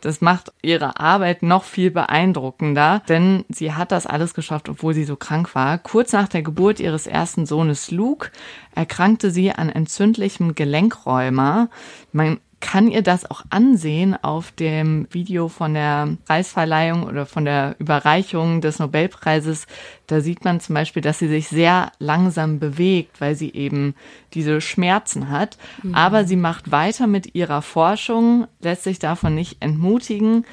Das 0.01 0.21
macht 0.21 0.51
ihre 0.61 0.99
Arbeit 0.99 1.41
noch 1.41 1.63
viel 1.63 1.89
beeindruckender, 1.91 3.01
denn 3.09 3.45
sie 3.49 3.73
hat 3.73 3.91
das 3.91 4.05
alles 4.05 4.33
geschafft, 4.33 4.69
obwohl 4.69 4.93
sie 4.93 5.05
so 5.05 5.15
krank 5.15 5.55
war. 5.55 5.77
Kurz 5.79 6.13
nach 6.13 6.27
der 6.27 6.43
Geburt 6.43 6.79
ihres 6.79 7.07
ersten 7.07 7.45
Sohnes 7.45 7.89
Luke 7.89 8.31
erkrankte 8.75 9.31
sie 9.31 9.51
an 9.51 9.69
entzündlichem 9.69 10.53
Gelenkräumer. 10.53 11.69
Man 12.11 12.39
kann 12.59 12.89
ihr 12.89 13.03
das 13.03 13.29
auch 13.29 13.43
ansehen 13.49 14.15
auf 14.21 14.51
dem 14.51 15.07
Video 15.11 15.47
von 15.47 15.75
der 15.75 16.17
Preisverleihung 16.25 17.03
oder 17.03 17.25
von 17.25 17.45
der 17.45 17.75
Überreichung 17.77 18.61
des 18.61 18.79
Nobelpreises. 18.79 19.67
Da 20.07 20.21
sieht 20.21 20.43
man 20.43 20.59
zum 20.59 20.73
Beispiel, 20.73 21.01
dass 21.01 21.19
sie 21.19 21.27
sich 21.27 21.47
sehr 21.47 21.91
langsam 21.99 22.59
bewegt, 22.59 23.21
weil 23.21 23.35
sie 23.35 23.53
eben 23.53 23.93
diese 24.33 24.59
Schmerzen 24.59 25.29
hat. 25.29 25.57
Mhm. 25.83 25.93
Aber 25.93 26.25
sie 26.25 26.35
macht 26.35 26.71
weiter 26.71 27.05
mit 27.05 27.35
ihrer 27.35 27.61
Forschung, 27.61 28.47
lässt 28.59 28.83
sich 28.83 28.97
davon 28.97 29.35
nicht 29.35 29.57
entmutigen 29.61 30.43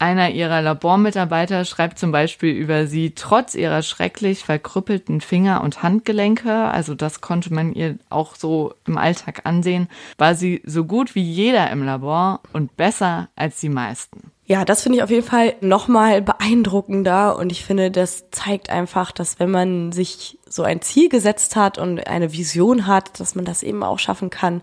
einer 0.00 0.30
ihrer 0.30 0.62
Labormitarbeiter 0.62 1.64
schreibt 1.64 1.98
zum 1.98 2.10
Beispiel 2.10 2.54
über 2.54 2.86
sie, 2.86 3.12
trotz 3.14 3.54
ihrer 3.54 3.82
schrecklich 3.82 4.44
verkrüppelten 4.44 5.20
Finger 5.20 5.62
und 5.62 5.82
Handgelenke, 5.82 6.52
also 6.52 6.94
das 6.94 7.20
konnte 7.20 7.52
man 7.52 7.74
ihr 7.74 7.98
auch 8.08 8.34
so 8.34 8.72
im 8.86 8.96
Alltag 8.96 9.42
ansehen, 9.44 9.88
war 10.16 10.34
sie 10.34 10.62
so 10.64 10.84
gut 10.84 11.14
wie 11.14 11.22
jeder 11.22 11.70
im 11.70 11.84
Labor 11.84 12.40
und 12.54 12.76
besser 12.76 13.28
als 13.36 13.60
die 13.60 13.68
meisten. 13.68 14.32
Ja, 14.46 14.64
das 14.64 14.82
finde 14.82 14.98
ich 14.98 15.04
auf 15.04 15.10
jeden 15.10 15.26
Fall 15.26 15.54
nochmal 15.60 16.22
beeindruckender 16.22 17.36
und 17.36 17.52
ich 17.52 17.64
finde, 17.64 17.90
das 17.90 18.30
zeigt 18.30 18.70
einfach, 18.70 19.12
dass 19.12 19.38
wenn 19.38 19.50
man 19.50 19.92
sich 19.92 20.38
so 20.48 20.62
ein 20.62 20.80
Ziel 20.80 21.08
gesetzt 21.08 21.54
hat 21.56 21.78
und 21.78 22.06
eine 22.06 22.32
Vision 22.32 22.86
hat, 22.86 23.20
dass 23.20 23.34
man 23.34 23.44
das 23.44 23.62
eben 23.62 23.84
auch 23.84 23.98
schaffen 23.98 24.30
kann, 24.30 24.62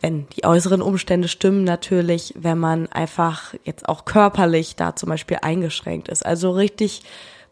wenn 0.00 0.26
die 0.36 0.44
äußeren 0.44 0.82
Umstände 0.82 1.28
stimmen 1.28 1.64
natürlich, 1.64 2.34
wenn 2.36 2.58
man 2.58 2.86
einfach 2.88 3.54
jetzt 3.64 3.88
auch 3.88 4.04
körperlich 4.04 4.76
da 4.76 4.94
zum 4.94 5.08
Beispiel 5.08 5.38
eingeschränkt 5.42 6.08
ist. 6.08 6.24
Also 6.24 6.50
richtig 6.50 7.02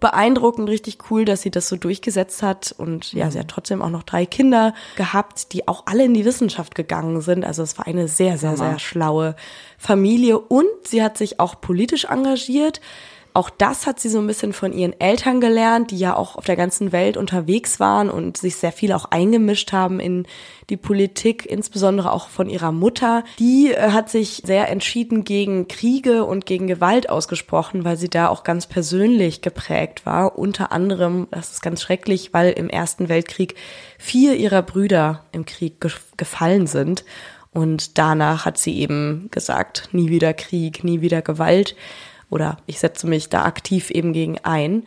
beeindruckend, 0.01 0.69
richtig 0.69 1.11
cool, 1.11 1.25
dass 1.25 1.41
sie 1.41 1.51
das 1.51 1.69
so 1.69 1.77
durchgesetzt 1.77 2.43
hat. 2.43 2.75
Und 2.77 3.15
ja, 3.15 3.31
sie 3.31 3.39
hat 3.39 3.49
trotzdem 3.49 3.81
auch 3.81 3.89
noch 3.89 4.03
drei 4.03 4.27
Kinder 4.27 4.75
gehabt, 4.97 5.53
die 5.55 5.67
auch 5.67 5.85
alle 5.87 6.05
in 6.05 6.13
die 6.13 6.27
Wissenschaft 6.27 6.75
gegangen 6.75 7.23
sind. 7.23 7.45
Also 7.45 7.63
es 7.63 7.79
war 7.79 7.87
eine 7.87 8.07
sehr, 8.07 8.37
sehr, 8.37 8.59
sehr 8.59 8.79
schlaue 8.79 9.35
Familie. 9.79 10.39
Und 10.39 10.67
sie 10.85 11.03
hat 11.03 11.17
sich 11.17 11.41
auch 11.41 11.59
politisch 11.61 12.05
engagiert. 12.05 12.83
Auch 13.37 13.51
das 13.51 13.89
hat 13.89 13.99
sie 13.99 14.11
so 14.11 14.21
ein 14.21 14.29
bisschen 14.29 14.53
von 14.53 14.73
ihren 14.73 14.99
Eltern 15.01 15.41
gelernt, 15.41 15.91
die 15.91 15.99
ja 15.99 16.15
auch 16.15 16.37
auf 16.37 16.45
der 16.45 16.55
ganzen 16.55 16.93
Welt 16.93 17.17
unterwegs 17.17 17.81
waren 17.81 18.09
und 18.09 18.37
sich 18.37 18.55
sehr 18.55 18.71
viel 18.71 18.93
auch 18.93 19.07
eingemischt 19.07 19.73
haben 19.73 19.99
in 19.99 20.29
die 20.71 20.77
Politik, 20.77 21.45
insbesondere 21.45 22.13
auch 22.13 22.29
von 22.29 22.49
ihrer 22.49 22.71
Mutter. 22.71 23.25
Die 23.41 23.73
äh, 23.73 23.91
hat 23.91 24.09
sich 24.09 24.43
sehr 24.47 24.69
entschieden 24.69 25.25
gegen 25.25 25.67
Kriege 25.67 26.25
und 26.25 26.47
gegen 26.47 26.69
Gewalt 26.69 27.11
ausgesprochen, 27.11 27.85
weil 27.85 27.97
sie 27.97 28.09
da 28.09 28.29
auch 28.29 28.45
ganz 28.45 28.69
persönlich 28.69 29.43
geprägt 29.43 30.07
war. 30.07 30.39
Unter 30.39 30.71
anderem, 30.71 31.27
das 31.33 31.51
ist 31.51 31.61
ganz 31.61 31.83
schrecklich, 31.83 32.33
weil 32.33 32.53
im 32.53 32.71
Ersten 32.71 33.09
Weltkrieg 33.09 33.57
vier 33.99 34.37
ihrer 34.37 34.63
Brüder 34.63 35.25
im 35.33 35.45
Krieg 35.45 35.81
ge 35.81 35.91
gefallen 36.17 36.69
sind. 36.69 37.05
Und 37.51 37.99
danach 37.99 38.45
hat 38.45 38.59
sie 38.59 38.79
eben 38.79 39.27
gesagt, 39.33 39.89
nie 39.91 40.09
wieder 40.09 40.35
Krieg, 40.35 40.85
nie 40.85 41.01
wieder 41.01 41.21
Gewalt 41.21 41.75
oder 42.35 42.59
ich 42.67 42.81
setze 42.81 43.07
mich 43.07 43.29
da 43.29 43.45
aktiv 43.45 43.91
eben 43.91 44.13
gegen 44.13 44.39
ein. 44.43 44.83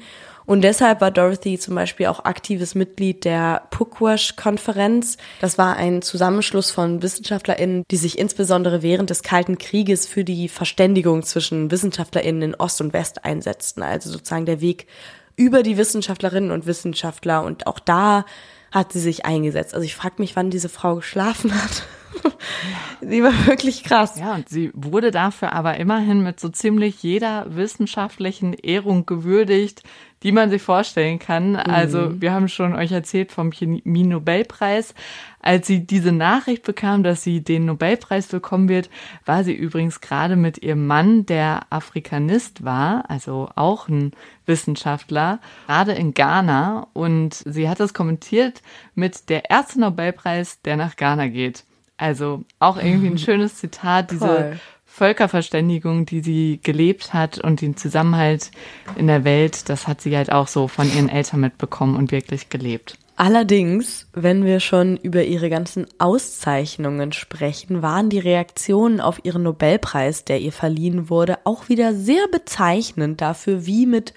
Und 0.45 0.61
deshalb 0.61 1.01
war 1.01 1.11
Dorothy 1.11 1.59
zum 1.59 1.75
Beispiel 1.75 2.05
auch 2.05 2.23
aktives 2.23 2.73
Mitglied 2.73 3.25
der 3.25 3.63
Pugwash-Konferenz. 3.69 5.17
Das 5.41 5.57
war 5.57 5.75
ein 5.75 6.01
Zusammenschluss 6.01 6.71
von 6.71 7.01
WissenschaftlerInnen, 7.01 7.83
die 7.91 7.97
sich 7.97 8.17
insbesondere 8.17 8.81
während 8.81 9.09
des 9.09 9.23
Kalten 9.23 9.57
Krieges 9.57 10.07
für 10.07 10.23
die 10.23 10.47
Verständigung 10.47 11.23
zwischen 11.23 11.69
WissenschaftlerInnen 11.69 12.41
in 12.41 12.55
Ost 12.55 12.79
und 12.79 12.93
West 12.93 13.25
einsetzten. 13.25 13.83
Also 13.83 14.09
sozusagen 14.09 14.45
der 14.45 14.61
Weg 14.61 14.87
über 15.35 15.63
die 15.63 15.77
Wissenschaftlerinnen 15.77 16.51
und 16.51 16.65
Wissenschaftler. 16.65 17.43
Und 17.43 17.67
auch 17.67 17.79
da 17.79 18.25
hat 18.71 18.93
sie 18.93 19.01
sich 19.01 19.25
eingesetzt. 19.25 19.73
Also 19.73 19.85
ich 19.85 19.95
frage 19.95 20.15
mich, 20.19 20.37
wann 20.37 20.49
diese 20.49 20.69
Frau 20.69 20.95
geschlafen 20.95 21.53
hat. 21.61 21.83
sie 23.01 23.23
war 23.23 23.47
wirklich 23.47 23.83
krass. 23.83 24.19
Ja, 24.19 24.35
und 24.35 24.49
sie 24.49 24.71
wurde 24.73 25.11
dafür 25.11 25.53
aber 25.53 25.77
immerhin 25.77 26.23
mit 26.23 26.39
so 26.39 26.49
ziemlich 26.49 27.03
jeder 27.03 27.45
wissenschaftlichen 27.55 28.53
Ehrung 28.53 29.05
gewürdigt, 29.05 29.83
die 30.23 30.31
man 30.31 30.49
sich 30.49 30.61
vorstellen 30.61 31.19
kann. 31.19 31.51
Mhm. 31.51 31.57
Also 31.57 32.21
wir 32.21 32.33
haben 32.33 32.47
schon 32.47 32.73
euch 32.73 32.91
erzählt 32.91 33.31
vom 33.31 33.51
Chemie-Nobelpreis. 33.51 34.95
Als 35.39 35.67
sie 35.67 35.85
diese 35.85 36.11
Nachricht 36.11 36.63
bekam, 36.63 37.03
dass 37.03 37.23
sie 37.23 37.41
den 37.41 37.65
Nobelpreis 37.65 38.27
bekommen 38.27 38.67
wird, 38.67 38.89
war 39.25 39.43
sie 39.43 39.53
übrigens 39.53 40.01
gerade 40.01 40.35
mit 40.35 40.57
ihrem 40.57 40.87
Mann, 40.87 41.25
der 41.25 41.67
Afrikanist 41.69 42.65
war, 42.65 43.09
also 43.09 43.49
auch 43.55 43.87
ein 43.87 44.11
Wissenschaftler, 44.45 45.39
gerade 45.67 45.93
in 45.93 46.13
Ghana. 46.13 46.87
Und 46.93 47.35
sie 47.45 47.69
hat 47.69 47.79
das 47.79 47.93
kommentiert 47.93 48.61
mit 48.95 49.29
der 49.29 49.49
erste 49.49 49.79
Nobelpreis, 49.79 50.61
der 50.63 50.77
nach 50.77 50.95
Ghana 50.95 51.27
geht. 51.27 51.66
Also 51.97 52.43
auch 52.59 52.77
irgendwie 52.77 53.07
ein 53.07 53.17
schönes 53.17 53.55
Zitat, 53.55 54.11
diese 54.11 54.59
Völkerverständigung, 54.85 56.05
die 56.05 56.21
sie 56.21 56.59
gelebt 56.63 57.13
hat 57.13 57.37
und 57.37 57.61
den 57.61 57.77
Zusammenhalt 57.77 58.49
in 58.95 59.07
der 59.07 59.23
Welt, 59.23 59.69
das 59.69 59.87
hat 59.87 60.01
sie 60.01 60.15
halt 60.17 60.31
auch 60.31 60.47
so 60.47 60.67
von 60.67 60.91
ihren 60.91 61.09
Eltern 61.09 61.41
mitbekommen 61.41 61.95
und 61.95 62.11
wirklich 62.11 62.49
gelebt. 62.49 62.97
Allerdings, 63.19 64.07
wenn 64.13 64.45
wir 64.45 64.59
schon 64.59 64.95
über 64.97 65.23
ihre 65.23 65.49
ganzen 65.49 65.87
Auszeichnungen 65.97 67.13
sprechen, 67.13 67.81
waren 67.81 68.09
die 68.09 68.19
Reaktionen 68.19 69.01
auf 69.01 69.19
ihren 69.23 69.41
Nobelpreis, 69.41 70.23
der 70.23 70.39
ihr 70.39 70.51
verliehen 70.51 71.09
wurde, 71.09 71.39
auch 71.43 71.67
wieder 71.67 71.95
sehr 71.95 72.27
bezeichnend 72.31 73.19
dafür, 73.19 73.65
wie 73.65 73.87
mit 73.87 74.13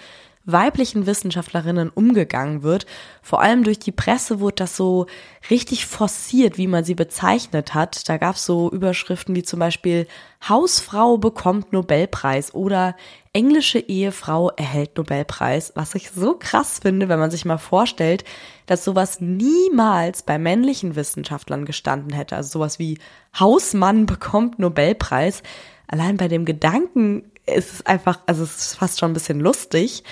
weiblichen 0.52 1.06
Wissenschaftlerinnen 1.06 1.90
umgegangen 1.90 2.62
wird. 2.62 2.86
Vor 3.22 3.40
allem 3.40 3.64
durch 3.64 3.78
die 3.78 3.92
Presse 3.92 4.40
wurde 4.40 4.56
das 4.56 4.76
so 4.76 5.06
richtig 5.50 5.86
forciert, 5.86 6.58
wie 6.58 6.66
man 6.66 6.84
sie 6.84 6.94
bezeichnet 6.94 7.74
hat. 7.74 8.08
Da 8.08 8.16
gab 8.16 8.36
es 8.36 8.44
so 8.44 8.70
Überschriften 8.70 9.34
wie 9.34 9.42
zum 9.42 9.58
Beispiel 9.58 10.06
Hausfrau 10.48 11.18
bekommt 11.18 11.72
Nobelpreis 11.72 12.54
oder 12.54 12.96
englische 13.32 13.78
Ehefrau 13.78 14.50
erhält 14.50 14.96
Nobelpreis, 14.96 15.72
was 15.76 15.94
ich 15.94 16.10
so 16.10 16.34
krass 16.34 16.80
finde, 16.82 17.08
wenn 17.08 17.18
man 17.18 17.30
sich 17.30 17.44
mal 17.44 17.58
vorstellt, 17.58 18.24
dass 18.66 18.84
sowas 18.84 19.20
niemals 19.20 20.22
bei 20.22 20.38
männlichen 20.38 20.96
Wissenschaftlern 20.96 21.64
gestanden 21.64 22.12
hätte. 22.12 22.36
Also 22.36 22.58
sowas 22.58 22.78
wie 22.78 22.98
Hausmann 23.38 24.06
bekommt 24.06 24.58
Nobelpreis. 24.58 25.42
Allein 25.86 26.16
bei 26.16 26.28
dem 26.28 26.44
Gedanken 26.44 27.30
ist 27.46 27.72
es 27.72 27.86
einfach, 27.86 28.20
also 28.26 28.44
es 28.44 28.56
ist 28.56 28.74
fast 28.76 28.98
schon 28.98 29.10
ein 29.10 29.14
bisschen 29.14 29.40
lustig. 29.40 30.04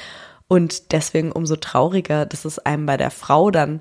Und 0.48 0.92
deswegen 0.92 1.30
umso 1.30 1.56
trauriger, 1.56 2.26
dass 2.26 2.44
es 2.44 2.58
einem 2.58 2.86
bei 2.86 2.96
der 2.96 3.10
Frau 3.10 3.50
dann 3.50 3.80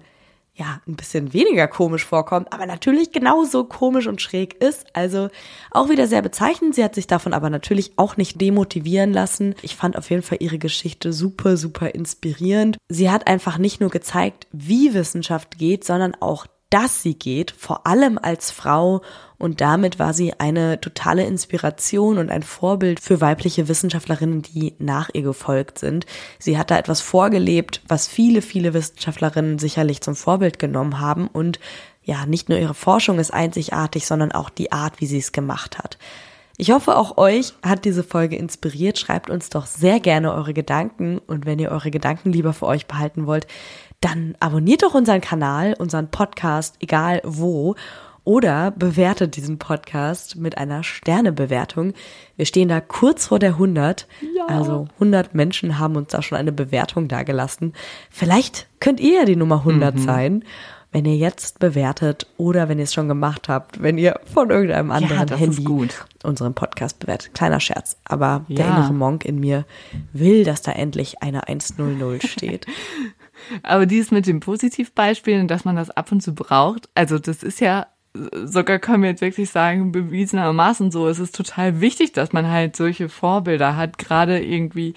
ja 0.57 0.81
ein 0.87 0.95
bisschen 0.95 1.33
weniger 1.33 1.67
komisch 1.67 2.03
vorkommt, 2.03 2.51
aber 2.51 2.65
natürlich 2.65 3.11
genauso 3.11 3.63
komisch 3.63 4.07
und 4.07 4.21
schräg 4.21 4.55
ist. 4.55 4.87
Also 4.93 5.29
auch 5.71 5.89
wieder 5.89 6.07
sehr 6.07 6.21
bezeichnend. 6.21 6.75
Sie 6.75 6.83
hat 6.83 6.95
sich 6.95 7.07
davon 7.07 7.33
aber 7.33 7.49
natürlich 7.49 7.93
auch 7.95 8.17
nicht 8.17 8.41
demotivieren 8.41 9.13
lassen. 9.13 9.55
Ich 9.61 9.75
fand 9.75 9.97
auf 9.97 10.09
jeden 10.09 10.23
Fall 10.23 10.39
ihre 10.41 10.57
Geschichte 10.57 11.13
super, 11.13 11.57
super 11.57 11.93
inspirierend. 11.93 12.77
Sie 12.89 13.11
hat 13.11 13.27
einfach 13.27 13.57
nicht 13.59 13.79
nur 13.79 13.91
gezeigt, 13.91 14.47
wie 14.51 14.93
Wissenschaft 14.93 15.57
geht, 15.57 15.83
sondern 15.83 16.15
auch 16.15 16.47
dass 16.69 17.01
sie 17.01 17.17
geht, 17.17 17.51
vor 17.51 17.87
allem 17.87 18.19
als 18.21 18.51
Frau. 18.51 19.01
Und 19.37 19.61
damit 19.61 19.99
war 19.99 20.13
sie 20.13 20.33
eine 20.39 20.81
totale 20.81 21.25
Inspiration 21.25 22.17
und 22.17 22.29
ein 22.29 22.43
Vorbild 22.43 22.99
für 22.99 23.21
weibliche 23.21 23.67
Wissenschaftlerinnen, 23.67 24.41
die 24.41 24.73
nach 24.79 25.09
ihr 25.13 25.21
gefolgt 25.21 25.79
sind. 25.79 26.05
Sie 26.39 26.57
hat 26.57 26.71
da 26.71 26.77
etwas 26.77 27.01
vorgelebt, 27.01 27.81
was 27.87 28.07
viele, 28.07 28.41
viele 28.41 28.73
Wissenschaftlerinnen 28.73 29.59
sicherlich 29.59 30.01
zum 30.01 30.15
Vorbild 30.15 30.59
genommen 30.59 30.99
haben. 30.99 31.27
Und 31.27 31.59
ja, 32.03 32.25
nicht 32.25 32.49
nur 32.49 32.57
ihre 32.57 32.73
Forschung 32.73 33.19
ist 33.19 33.33
einzigartig, 33.33 34.05
sondern 34.05 34.31
auch 34.31 34.49
die 34.49 34.71
Art, 34.71 34.99
wie 34.99 35.07
sie 35.07 35.19
es 35.19 35.31
gemacht 35.31 35.77
hat. 35.77 35.97
Ich 36.59 36.71
hoffe, 36.71 36.97
auch 36.97 37.17
euch 37.17 37.53
hat 37.61 37.85
diese 37.85 38.03
Folge 38.03 38.35
inspiriert. 38.35 38.97
Schreibt 38.97 39.29
uns 39.29 39.49
doch 39.49 39.67
sehr 39.67 39.99
gerne 39.99 40.33
eure 40.33 40.55
Gedanken. 40.55 41.19
Und 41.19 41.45
wenn 41.45 41.59
ihr 41.59 41.69
eure 41.69 41.91
Gedanken 41.91 42.33
lieber 42.33 42.51
für 42.51 42.65
euch 42.65 42.87
behalten 42.87 43.27
wollt, 43.27 43.45
dann 44.01 44.35
abonniert 44.39 44.83
doch 44.83 44.93
unseren 44.93 45.21
Kanal, 45.21 45.75
unseren 45.77 46.09
Podcast, 46.09 46.75
egal 46.79 47.21
wo. 47.23 47.75
oder 48.23 48.71
bewertet 48.71 49.37
diesen 49.37 49.57
Podcast 49.57 50.35
mit 50.35 50.57
einer 50.57 50.83
Sternebewertung. 50.83 51.93
Wir 52.35 52.45
stehen 52.45 52.67
da 52.67 52.81
kurz 52.81 53.27
vor 53.27 53.39
der 53.39 53.51
100. 53.51 54.05
Ja. 54.35 54.47
Also 54.47 54.89
100 54.95 55.33
Menschen 55.33 55.79
haben 55.79 55.95
uns 55.95 56.09
da 56.09 56.21
schon 56.21 56.37
eine 56.37 56.51
Bewertung 56.51 57.07
dagelassen. 57.07 57.71
Vielleicht 58.09 58.67
könnt 58.81 58.99
ihr 58.99 59.19
ja 59.19 59.25
die 59.25 59.37
Nummer 59.37 59.59
100 59.59 59.95
mhm. 59.95 59.99
sein 59.99 60.43
wenn 60.91 61.05
ihr 61.05 61.17
jetzt 61.17 61.59
bewertet 61.59 62.27
oder 62.37 62.69
wenn 62.69 62.79
ihr 62.79 62.85
es 62.85 62.93
schon 62.93 63.07
gemacht 63.07 63.49
habt, 63.49 63.81
wenn 63.81 63.97
ihr 63.97 64.19
von 64.33 64.49
irgendeinem 64.49 64.91
anderen 64.91 65.27
ja, 65.27 65.35
Handy 65.35 65.89
unseren 66.23 66.53
Podcast 66.53 66.99
bewertet. 66.99 67.33
Kleiner 67.33 67.59
Scherz, 67.59 67.97
aber 68.05 68.45
ja. 68.47 68.55
der 68.55 68.67
innere 68.67 68.93
Monk 68.93 69.25
in 69.25 69.39
mir 69.39 69.65
will, 70.13 70.43
dass 70.43 70.61
da 70.61 70.71
endlich 70.71 71.21
eine 71.21 71.47
100 71.47 72.23
steht. 72.23 72.65
aber 73.63 73.85
dies 73.85 74.11
mit 74.11 74.27
den 74.27 74.39
Positivbeispielen, 74.39 75.47
dass 75.47 75.65
man 75.65 75.75
das 75.75 75.89
ab 75.89 76.11
und 76.11 76.21
zu 76.21 76.33
braucht, 76.33 76.89
also 76.95 77.19
das 77.19 77.43
ist 77.43 77.59
ja 77.59 77.87
sogar 78.45 78.79
können 78.79 79.03
wir 79.03 79.11
jetzt 79.11 79.21
wirklich 79.21 79.49
sagen, 79.49 79.91
bewiesenermaßen 79.91 80.91
so. 80.91 81.07
Es 81.07 81.19
ist 81.19 81.35
total 81.35 81.81
wichtig, 81.81 82.13
dass 82.13 82.33
man 82.33 82.49
halt 82.49 82.75
solche 82.75 83.09
Vorbilder 83.09 83.75
hat, 83.75 83.97
gerade 83.97 84.43
irgendwie 84.43 84.95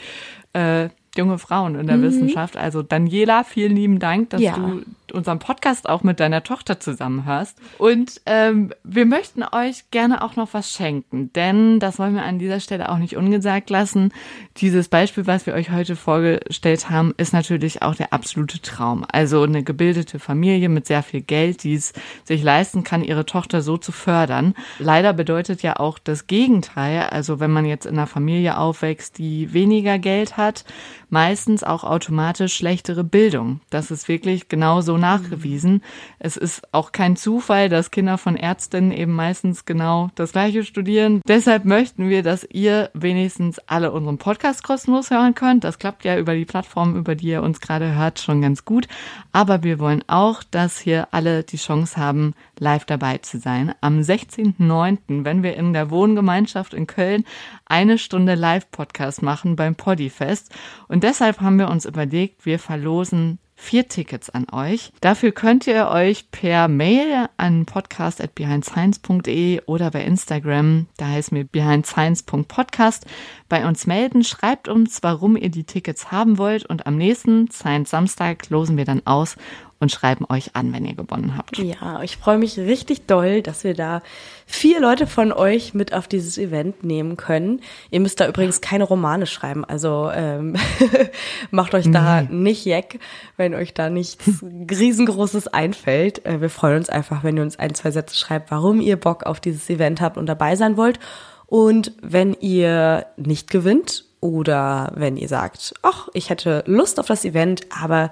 äh, 0.52 0.88
junge 1.16 1.38
Frauen 1.38 1.74
in 1.74 1.86
der 1.86 1.96
mhm. 1.96 2.02
Wissenschaft. 2.02 2.56
Also 2.56 2.82
Daniela, 2.82 3.44
vielen 3.44 3.74
lieben 3.74 3.98
Dank, 3.98 4.30
dass 4.30 4.40
ja. 4.40 4.56
du 4.56 4.82
unseren 5.12 5.38
Podcast 5.38 5.88
auch 5.88 6.02
mit 6.02 6.20
deiner 6.20 6.42
Tochter 6.42 6.78
zusammenhörst. 6.80 7.58
Und 7.78 8.20
ähm, 8.26 8.72
wir 8.84 9.06
möchten 9.06 9.42
euch 9.42 9.90
gerne 9.90 10.22
auch 10.22 10.36
noch 10.36 10.54
was 10.54 10.70
schenken, 10.70 11.32
denn 11.32 11.80
das 11.80 11.98
wollen 11.98 12.14
wir 12.14 12.22
an 12.22 12.38
dieser 12.38 12.60
Stelle 12.60 12.88
auch 12.90 12.98
nicht 12.98 13.16
ungesagt 13.16 13.70
lassen. 13.70 14.12
Dieses 14.58 14.88
Beispiel, 14.88 15.26
was 15.26 15.46
wir 15.46 15.54
euch 15.54 15.70
heute 15.70 15.96
vorgestellt 15.96 16.90
haben, 16.90 17.12
ist 17.16 17.32
natürlich 17.32 17.82
auch 17.82 17.94
der 17.94 18.12
absolute 18.12 18.60
Traum. 18.60 19.04
Also 19.10 19.42
eine 19.42 19.62
gebildete 19.62 20.18
Familie 20.18 20.68
mit 20.68 20.86
sehr 20.86 21.02
viel 21.02 21.22
Geld, 21.22 21.64
die 21.64 21.74
es 21.74 21.92
sich 22.24 22.42
leisten 22.42 22.84
kann, 22.84 23.02
ihre 23.02 23.26
Tochter 23.26 23.62
so 23.62 23.76
zu 23.76 23.92
fördern. 23.92 24.54
Leider 24.78 25.12
bedeutet 25.12 25.62
ja 25.62 25.76
auch 25.76 25.98
das 25.98 26.26
Gegenteil. 26.26 27.08
Also 27.10 27.40
wenn 27.40 27.50
man 27.50 27.64
jetzt 27.64 27.86
in 27.86 27.98
einer 27.98 28.06
Familie 28.06 28.58
aufwächst, 28.58 29.18
die 29.18 29.52
weniger 29.52 29.98
Geld 29.98 30.36
hat, 30.36 30.64
meistens 31.10 31.62
auch 31.62 31.84
automatisch 31.84 32.54
schlechtere 32.54 33.04
Bildung. 33.04 33.60
Das 33.70 33.90
ist 33.90 34.08
wirklich 34.08 34.48
genauso 34.48 34.96
nachgewiesen. 34.96 35.82
Es 36.18 36.36
ist 36.36 36.62
auch 36.72 36.92
kein 36.92 37.16
Zufall, 37.16 37.68
dass 37.68 37.90
Kinder 37.90 38.18
von 38.18 38.36
Ärztinnen 38.36 38.92
eben 38.92 39.12
meistens 39.12 39.64
genau 39.64 40.10
das 40.14 40.32
Gleiche 40.32 40.64
studieren. 40.64 41.20
Deshalb 41.26 41.64
möchten 41.64 42.08
wir, 42.08 42.22
dass 42.22 42.46
ihr 42.50 42.90
wenigstens 42.94 43.58
alle 43.66 43.92
unseren 43.92 44.18
Podcast 44.18 44.62
kostenlos 44.62 45.10
hören 45.10 45.34
könnt. 45.34 45.64
Das 45.64 45.78
klappt 45.78 46.04
ja 46.04 46.18
über 46.18 46.34
die 46.34 46.44
Plattform, 46.44 46.96
über 46.96 47.14
die 47.14 47.28
ihr 47.28 47.42
uns 47.42 47.60
gerade 47.60 47.94
hört, 47.94 48.20
schon 48.20 48.40
ganz 48.40 48.64
gut. 48.64 48.86
Aber 49.32 49.62
wir 49.62 49.78
wollen 49.78 50.04
auch, 50.06 50.42
dass 50.42 50.78
hier 50.78 51.08
alle 51.12 51.42
die 51.42 51.56
Chance 51.56 51.96
haben, 51.96 52.34
live 52.58 52.84
dabei 52.84 53.18
zu 53.18 53.38
sein. 53.38 53.74
Am 53.80 54.00
16.09., 54.00 55.24
wenn 55.24 55.42
wir 55.42 55.56
in 55.56 55.72
der 55.72 55.90
Wohngemeinschaft 55.90 56.74
in 56.74 56.86
Köln 56.86 57.24
eine 57.66 57.98
Stunde 57.98 58.34
Live-Podcast 58.34 59.22
machen 59.22 59.56
beim 59.56 59.74
Poddyfest. 59.74 60.52
Und 60.88 60.99
deshalb 61.04 61.40
haben 61.40 61.58
wir 61.58 61.68
uns 61.68 61.84
überlegt, 61.84 62.46
wir 62.46 62.58
verlosen 62.58 63.38
vier 63.60 63.86
Tickets 63.88 64.30
an 64.30 64.46
euch. 64.52 64.90
Dafür 65.00 65.32
könnt 65.32 65.66
ihr 65.66 65.88
euch 65.88 66.30
per 66.30 66.68
Mail 66.68 67.28
an 67.36 67.66
podcast.behindscience.de 67.66 69.60
oder 69.66 69.90
bei 69.90 70.02
Instagram, 70.02 70.86
da 70.96 71.08
heißt 71.08 71.32
mir 71.32 71.44
behindscience.podcast, 71.44 73.04
bei 73.48 73.66
uns 73.68 73.86
melden. 73.86 74.24
Schreibt 74.24 74.68
uns, 74.68 75.02
warum 75.02 75.36
ihr 75.36 75.50
die 75.50 75.64
Tickets 75.64 76.10
haben 76.10 76.38
wollt 76.38 76.64
und 76.64 76.86
am 76.86 76.96
nächsten 76.96 77.50
Science 77.50 77.90
Samstag 77.90 78.48
losen 78.48 78.78
wir 78.78 78.86
dann 78.86 79.06
aus 79.06 79.36
und 79.80 79.90
schreiben 79.90 80.26
euch 80.28 80.54
an, 80.54 80.72
wenn 80.74 80.84
ihr 80.84 80.94
gewonnen 80.94 81.36
habt. 81.36 81.56
Ja, 81.56 82.02
ich 82.02 82.18
freue 82.18 82.36
mich 82.36 82.58
richtig 82.58 83.06
doll, 83.06 83.40
dass 83.40 83.64
wir 83.64 83.74
da 83.74 84.02
vier 84.46 84.78
Leute 84.78 85.06
von 85.06 85.32
euch 85.32 85.72
mit 85.72 85.94
auf 85.94 86.06
dieses 86.06 86.36
Event 86.36 86.84
nehmen 86.84 87.16
können. 87.16 87.60
Ihr 87.90 88.00
müsst 88.00 88.20
da 88.20 88.28
übrigens 88.28 88.60
keine 88.60 88.84
Romane 88.84 89.26
schreiben, 89.26 89.64
also 89.64 90.10
ähm, 90.14 90.56
macht 91.50 91.74
euch 91.74 91.90
da 91.90 92.20
nee. 92.22 92.28
nicht 92.30 92.66
jeck, 92.66 93.00
wenn 93.38 93.54
euch 93.54 93.72
da 93.72 93.88
nichts 93.88 94.18
riesengroßes 94.42 95.48
einfällt. 95.48 96.26
Äh, 96.26 96.42
wir 96.42 96.50
freuen 96.50 96.76
uns 96.76 96.90
einfach, 96.90 97.24
wenn 97.24 97.38
ihr 97.38 97.42
uns 97.42 97.58
ein, 97.58 97.74
zwei 97.74 97.90
Sätze 97.90 98.16
schreibt, 98.16 98.50
warum 98.50 98.80
ihr 98.80 98.96
Bock 98.96 99.24
auf 99.24 99.40
dieses 99.40 99.70
Event 99.70 100.02
habt 100.02 100.18
und 100.18 100.26
dabei 100.26 100.56
sein 100.56 100.76
wollt. 100.76 101.00
Und 101.46 101.92
wenn 102.02 102.34
ihr 102.34 103.06
nicht 103.16 103.50
gewinnt 103.50 104.04
oder 104.20 104.92
wenn 104.94 105.16
ihr 105.16 105.28
sagt, 105.28 105.74
ach, 105.82 106.08
ich 106.12 106.28
hätte 106.28 106.62
Lust 106.66 107.00
auf 107.00 107.06
das 107.06 107.24
Event, 107.24 107.62
aber 107.70 108.10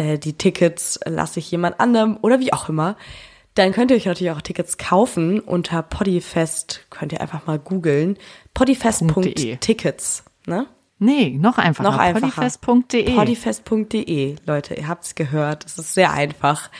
äh, 0.00 0.18
die 0.18 0.32
Tickets 0.32 0.98
lasse 1.04 1.40
ich 1.40 1.50
jemand 1.50 1.78
anderem 1.78 2.18
oder 2.22 2.40
wie 2.40 2.52
auch 2.52 2.68
immer, 2.68 2.96
dann 3.54 3.72
könnt 3.72 3.90
ihr 3.90 3.96
euch 3.96 4.06
natürlich 4.06 4.32
auch 4.32 4.40
Tickets 4.40 4.78
kaufen 4.78 5.40
unter 5.40 5.82
Podifest, 5.82 6.86
könnt 6.88 7.12
ihr 7.12 7.20
einfach 7.20 7.46
mal 7.46 7.58
googeln, 7.58 8.16
podifest.tickets, 8.54 10.24
ne? 10.46 10.66
Nee, 11.02 11.30
noch 11.30 11.58
einfacher. 11.58 11.90
Noch 11.90 11.98
einfacher. 11.98 12.48
Podifest.de. 12.60 13.14
Podifest.de, 13.14 14.36
Leute, 14.46 14.74
ihr 14.74 14.88
habt's 14.88 15.14
gehört, 15.14 15.64
es 15.66 15.78
ist 15.78 15.94
sehr 15.94 16.12
einfach. 16.12 16.70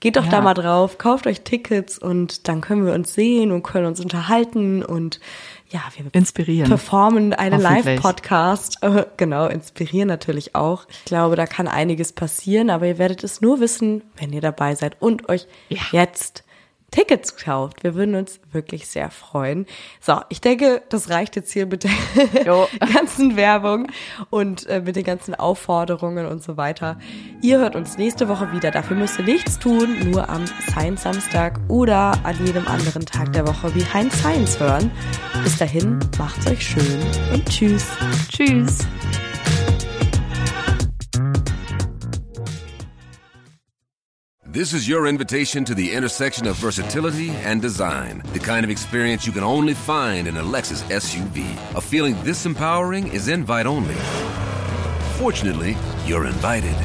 Geht 0.00 0.16
doch 0.16 0.24
ja. 0.24 0.30
da 0.30 0.40
mal 0.40 0.54
drauf, 0.54 0.98
kauft 0.98 1.26
euch 1.26 1.40
Tickets 1.40 1.98
und 1.98 2.46
dann 2.46 2.60
können 2.60 2.86
wir 2.86 2.92
uns 2.92 3.14
sehen 3.14 3.50
und 3.50 3.64
können 3.64 3.86
uns 3.86 4.00
unterhalten 4.00 4.84
und 4.84 5.18
ja, 5.70 5.82
wir 5.96 6.06
inspirieren. 6.14 6.68
performen 6.68 7.32
einen 7.32 7.60
Live-Podcast. 7.60 8.78
Äh, 8.88 9.06
genau, 9.16 9.46
inspirieren 9.46 10.08
natürlich 10.08 10.54
auch. 10.54 10.86
Ich 10.88 11.04
glaube, 11.04 11.34
da 11.36 11.46
kann 11.46 11.66
einiges 11.66 12.12
passieren, 12.12 12.70
aber 12.70 12.86
ihr 12.86 12.98
werdet 12.98 13.24
es 13.24 13.40
nur 13.40 13.60
wissen, 13.60 14.02
wenn 14.16 14.32
ihr 14.32 14.40
dabei 14.40 14.74
seid 14.74 14.96
und 15.00 15.28
euch 15.28 15.46
ja. 15.68 15.80
jetzt 15.90 16.44
Tickets 16.90 17.36
kauft. 17.36 17.84
Wir 17.84 17.94
würden 17.94 18.14
uns 18.14 18.40
wirklich 18.50 18.86
sehr 18.86 19.10
freuen. 19.10 19.66
So, 20.00 20.20
ich 20.30 20.40
denke, 20.40 20.82
das 20.88 21.10
reicht 21.10 21.36
jetzt 21.36 21.52
hier 21.52 21.66
mit 21.66 21.84
der 21.84 21.90
ganzen 22.94 23.36
Werbung 23.36 23.88
und 24.30 24.66
äh, 24.66 24.80
mit 24.80 24.96
den 24.96 25.04
ganzen 25.04 25.34
Aufforderungen 25.34 26.24
und 26.26 26.42
so 26.42 26.56
weiter. 26.56 26.98
Ihr 27.42 27.58
hört 27.58 27.76
uns 27.76 27.98
nächste 27.98 28.28
Woche 28.28 28.52
wieder. 28.52 28.70
Dafür 28.70 28.96
müsst 28.96 29.18
ihr 29.18 29.26
nichts 29.26 29.58
tun, 29.58 30.10
nur 30.10 30.30
am 30.30 30.46
Science 30.70 31.02
Samstag 31.02 31.60
oder 31.68 32.12
an 32.24 32.46
jedem 32.46 32.66
anderen 32.66 33.04
Tag 33.04 33.34
der 33.34 33.46
Woche 33.46 33.74
wie 33.74 33.84
Heinz 33.84 34.18
Science 34.18 34.58
hören. 34.58 34.90
Bis 35.58 35.72
dahin, 35.72 35.94
mhm. 35.94 36.00
macht's 36.18 36.46
euch 36.46 36.62
schön 36.62 37.02
und 37.32 37.44
tschüss. 37.50 37.84
Tschüss. 38.28 38.86
This 44.52 44.72
is 44.72 44.88
your 44.88 45.08
invitation 45.08 45.64
to 45.64 45.74
the 45.74 45.92
intersection 45.92 46.46
of 46.46 46.56
versatility 46.58 47.30
and 47.44 47.60
design. 47.60 48.22
The 48.34 48.38
kind 48.38 48.62
of 48.62 48.70
experience 48.70 49.26
you 49.26 49.32
can 49.32 49.42
only 49.42 49.74
find 49.74 50.28
in 50.28 50.36
a 50.36 50.42
Lexus 50.44 50.84
SUV. 50.92 51.44
A 51.74 51.80
feeling 51.80 52.14
this 52.22 52.46
empowering 52.46 53.08
is 53.08 53.26
invite 53.26 53.66
only. 53.66 53.96
Fortunately, 55.18 55.76
you're 56.06 56.26
invited. 56.26 56.76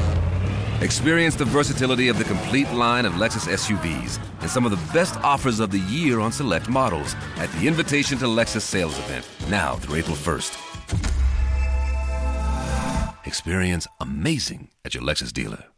Experience 0.80 1.36
the 1.36 1.44
versatility 1.44 2.08
of 2.08 2.18
the 2.18 2.24
complete 2.24 2.68
line 2.72 3.06
of 3.06 3.12
Lexus 3.12 3.46
SUVs 3.46 4.18
and 4.44 4.50
some 4.50 4.66
of 4.66 4.70
the 4.70 4.92
best 4.92 5.16
offers 5.24 5.58
of 5.58 5.70
the 5.70 5.78
year 5.78 6.20
on 6.20 6.30
select 6.30 6.68
models 6.68 7.16
at 7.36 7.50
the 7.52 7.66
Invitation 7.66 8.18
to 8.18 8.26
Lexus 8.26 8.60
sales 8.60 8.98
event, 8.98 9.26
now 9.48 9.76
through 9.76 9.96
April 9.96 10.14
1st. 10.14 10.60
Experience 13.26 13.86
amazing 14.00 14.68
at 14.84 14.92
your 14.94 15.02
Lexus 15.02 15.32
dealer. 15.32 15.73